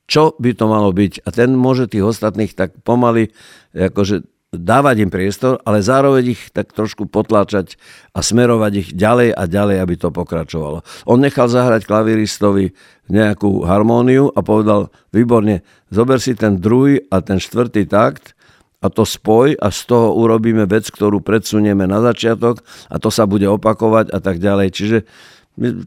[0.08, 1.28] Čo by to malo byť?
[1.28, 3.36] A ten môže tých ostatných tak pomaly
[3.76, 4.24] akože
[4.58, 7.78] dávať im priestor, ale zároveň ich tak trošku potláčať
[8.12, 10.84] a smerovať ich ďalej a ďalej, aby to pokračovalo.
[11.06, 12.74] On nechal zahrať klaviristovi
[13.08, 18.36] nejakú harmóniu a povedal, výborne, zober si ten druhý a ten štvrtý takt
[18.84, 23.26] a to spoj a z toho urobíme vec, ktorú predsunieme na začiatok a to sa
[23.26, 24.68] bude opakovať a tak ďalej.
[24.74, 24.98] Čiže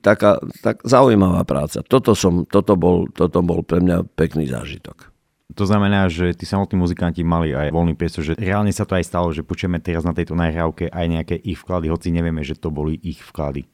[0.03, 1.87] taká tak zaujímavá práca.
[1.87, 5.11] Toto, som, toto, bol, toto bol pre mňa pekný zážitok.
[5.57, 9.05] To znamená, že tí samotní muzikanti mali aj voľný priestor, že reálne sa to aj
[9.07, 12.71] stalo, že počujeme teraz na tejto nahrávke aj nejaké ich vklady, hoci nevieme, že to
[12.71, 13.67] boli ich vklady.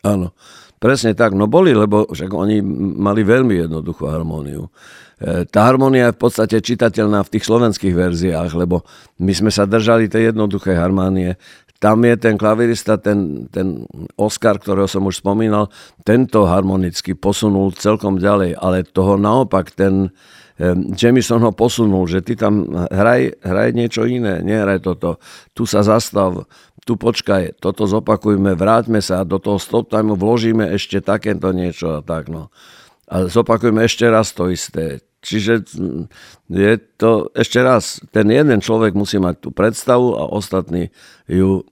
[0.00, 0.32] Áno,
[0.80, 1.36] presne tak.
[1.36, 2.64] No boli, lebo však oni
[2.96, 4.72] mali veľmi jednoduchú harmóniu.
[5.20, 8.80] E, tá harmónia je v podstate čitateľná v tých slovenských verziách, lebo
[9.20, 11.36] my sme sa držali tej jednoduchej harmónie.
[11.80, 13.84] Tam je ten klavirista, ten, ten
[14.16, 15.72] Oscar, ktorého som už spomínal,
[16.04, 20.12] tento harmonicky posunul celkom ďalej, ale toho naopak ten,
[20.92, 25.16] Jamison ho posunul, že ty tam hraj, hraj niečo iné, nehraj toto.
[25.56, 26.44] Tu sa zastav,
[26.84, 32.00] tu počkaj, toto zopakujme, vráťme sa do toho stop time, vložíme ešte takéto niečo a
[32.04, 32.28] tak.
[32.28, 32.52] No.
[33.08, 35.00] A zopakujeme ešte raz to isté.
[35.24, 36.04] Čiže mm,
[36.52, 40.92] je to, ešte raz, ten jeden človek musí mať tú predstavu a ostatní
[41.24, 41.64] ju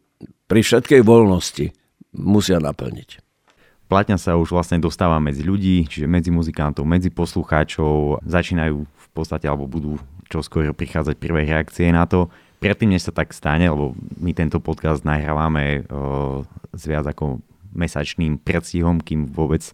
[0.49, 1.77] pri všetkej voľnosti
[2.17, 3.28] musia naplniť.
[3.89, 8.21] Platňa sa už vlastne dostáva medzi ľudí, čiže medzi muzikantov, medzi poslucháčov.
[8.21, 9.97] Začínajú v podstate, alebo budú
[10.29, 12.29] čo skôr prichádzať prvé reakcie na to.
[12.61, 16.45] Predtým, než sa tak stane, lebo my tento podcast nahrávame uh,
[16.77, 17.41] s viac ako
[17.73, 19.65] mesačným predstihom, kým vôbec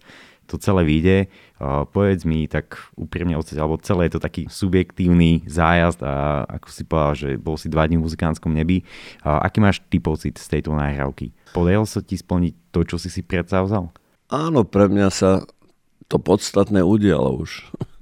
[0.46, 1.18] to celé vyjde.
[1.56, 6.82] Uh, povedz mi tak úprimne alebo celé je to taký subjektívny zájazd a ako si
[6.84, 8.84] povedal, že bol si dva dní v muzikánskom nebi.
[9.24, 11.32] Uh, aký máš ty pocit z tejto nahrávky?
[11.56, 13.88] Podarilo sa ti splniť to, čo si si predsavzal?
[14.34, 15.46] Áno, pre mňa sa
[16.10, 17.50] to podstatné udialo už.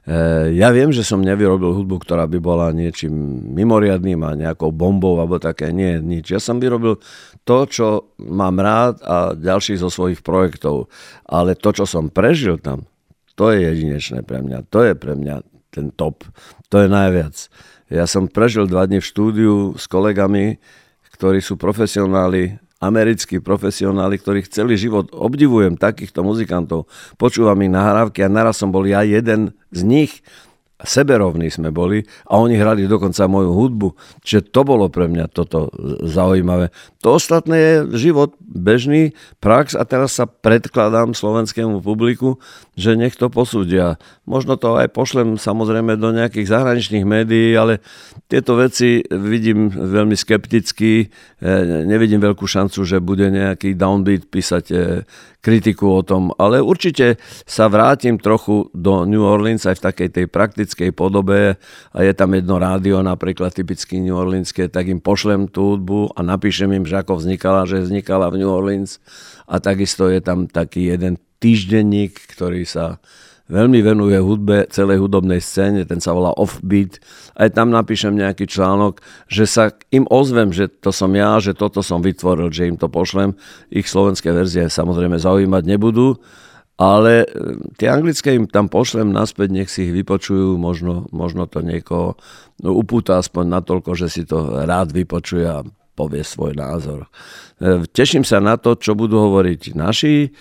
[0.00, 3.12] E, ja viem, že som nevyrobil hudbu, ktorá by bola niečím
[3.52, 5.76] mimoriadným a nejakou bombou alebo také.
[5.76, 6.32] Nie, nič.
[6.32, 6.96] Ja som vyrobil
[7.44, 10.88] to, čo mám rád a ďalších zo svojich projektov.
[11.28, 12.88] Ale to, čo som prežil tam,
[13.36, 14.72] to je jedinečné pre mňa.
[14.72, 16.24] To je pre mňa ten top.
[16.72, 17.36] To je najviac.
[17.92, 20.58] Ja som prežil dva dni v štúdiu s kolegami,
[21.12, 26.88] ktorí sú profesionáli americkí profesionáli, ktorých celý život obdivujem, takýchto muzikantov.
[27.20, 30.12] Počúvam ich nahrávky a naraz som bol ja jeden z nich
[30.84, 33.88] seberovní sme boli a oni hrali dokonca moju hudbu.
[34.24, 35.68] Čiže to bolo pre mňa toto
[36.04, 36.72] zaujímavé.
[37.04, 37.74] To ostatné je
[38.08, 42.40] život bežný, prax a teraz sa predkladám slovenskému publiku,
[42.80, 44.00] že nech to posúdia.
[44.24, 47.84] Možno to aj pošlem samozrejme do nejakých zahraničných médií, ale
[48.32, 51.12] tieto veci vidím veľmi skepticky.
[51.44, 54.76] E, nevidím veľkú šancu, že bude nejaký downbeat písať e,
[55.40, 57.16] kritiku o tom, ale určite
[57.48, 61.56] sa vrátim trochu do New Orleans aj v takej tej praktickej podobe
[61.96, 66.20] a je tam jedno rádio, napríklad typicky New Orleanské, tak im pošlem tú hudbu a
[66.20, 69.00] napíšem im, že ako vznikala, že vznikala v New Orleans
[69.48, 73.00] a takisto je tam taký jeden týždenník, ktorý sa
[73.50, 77.02] veľmi venuje hudbe, celej hudobnej scéne, ten sa volá Offbeat.
[77.34, 81.82] Aj tam napíšem nejaký článok, že sa im ozvem, že to som ja, že toto
[81.82, 83.34] som vytvoril, že im to pošlem.
[83.74, 86.22] Ich slovenské verzie samozrejme zaujímať nebudú,
[86.80, 91.60] ale e, tie anglické im tam pošlem naspäť, nech si ich vypočujú, možno, možno to
[91.60, 92.16] niekoho
[92.62, 95.60] no, upúta aspoň natoľko, že si to rád vypočuje a
[95.92, 97.10] povie svoj názor.
[97.60, 100.32] E, teším sa na to, čo budú hovoriť naši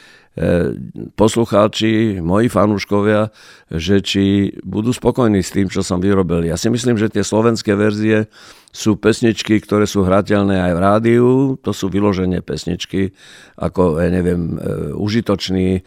[1.20, 3.34] poslucháči, moji fanúškovia,
[3.68, 6.48] že či budú spokojní s tým, čo som vyrobil.
[6.48, 8.32] Ja si myslím, že tie slovenské verzie
[8.70, 11.28] sú pesničky, ktoré sú hrateľné aj v rádiu,
[11.66, 13.12] to sú vyložené pesničky,
[13.58, 15.82] ako, ja neviem, e, užitočný, e,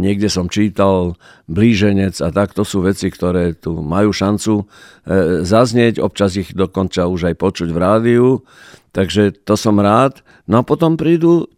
[0.00, 1.14] niekde som čítal,
[1.44, 4.64] blíženec a tak, to sú veci, ktoré tu majú šancu
[5.44, 8.26] zaznieť, občas ich dokonča už aj počuť v rádiu,
[8.96, 10.24] takže to som rád.
[10.48, 11.52] No a potom prídu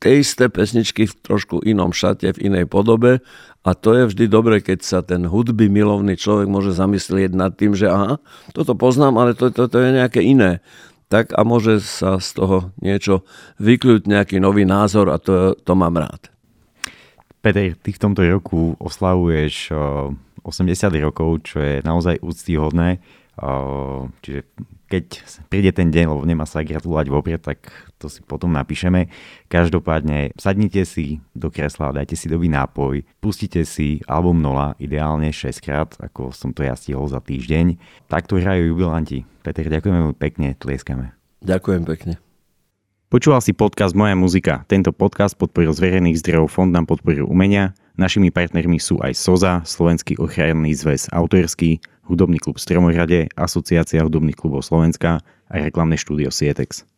[0.00, 3.20] tie isté pesničky v trošku inom šate, v inej podobe
[3.60, 7.76] a to je vždy dobre, keď sa ten hudby milovný človek môže zamyslieť nad tým,
[7.76, 8.16] že aha,
[8.56, 10.64] toto poznám, ale toto to, to je nejaké iné.
[11.12, 13.28] Tak a môže sa z toho niečo
[13.60, 16.32] vykľúť, nejaký nový názor a to, to mám rád.
[17.44, 19.74] Peter, ty v tomto roku oslavuješ
[20.44, 23.00] 80 rokov, čo je naozaj úctyhodné.
[24.24, 24.40] Čiže
[24.90, 27.70] keď príde ten deň, lebo nemá sa gratulovať vopred, tak
[28.02, 29.06] to si potom napíšeme.
[29.46, 35.62] Každopádne sadnite si do kresla, dajte si dobrý nápoj, pustite si album Nola, ideálne 6
[35.62, 37.78] krát, ako som to ja stihol za týždeň.
[38.10, 39.22] Takto hrajú jubilanti.
[39.46, 41.14] Peter, ďakujeme pekne, tlieskame.
[41.40, 42.18] Ďakujem pekne.
[43.10, 44.62] Počúval si podcast Moja muzika.
[44.70, 47.74] Tento podcast podporil z verejných zdrojov Fond na podporu umenia.
[48.00, 54.64] Našimi partnermi sú aj SOZA, Slovenský ochranný zväz autorský, Hudobný klub Stromohrade, Asociácia hudobných klubov
[54.64, 56.88] Slovenska a reklamné štúdio Sietex.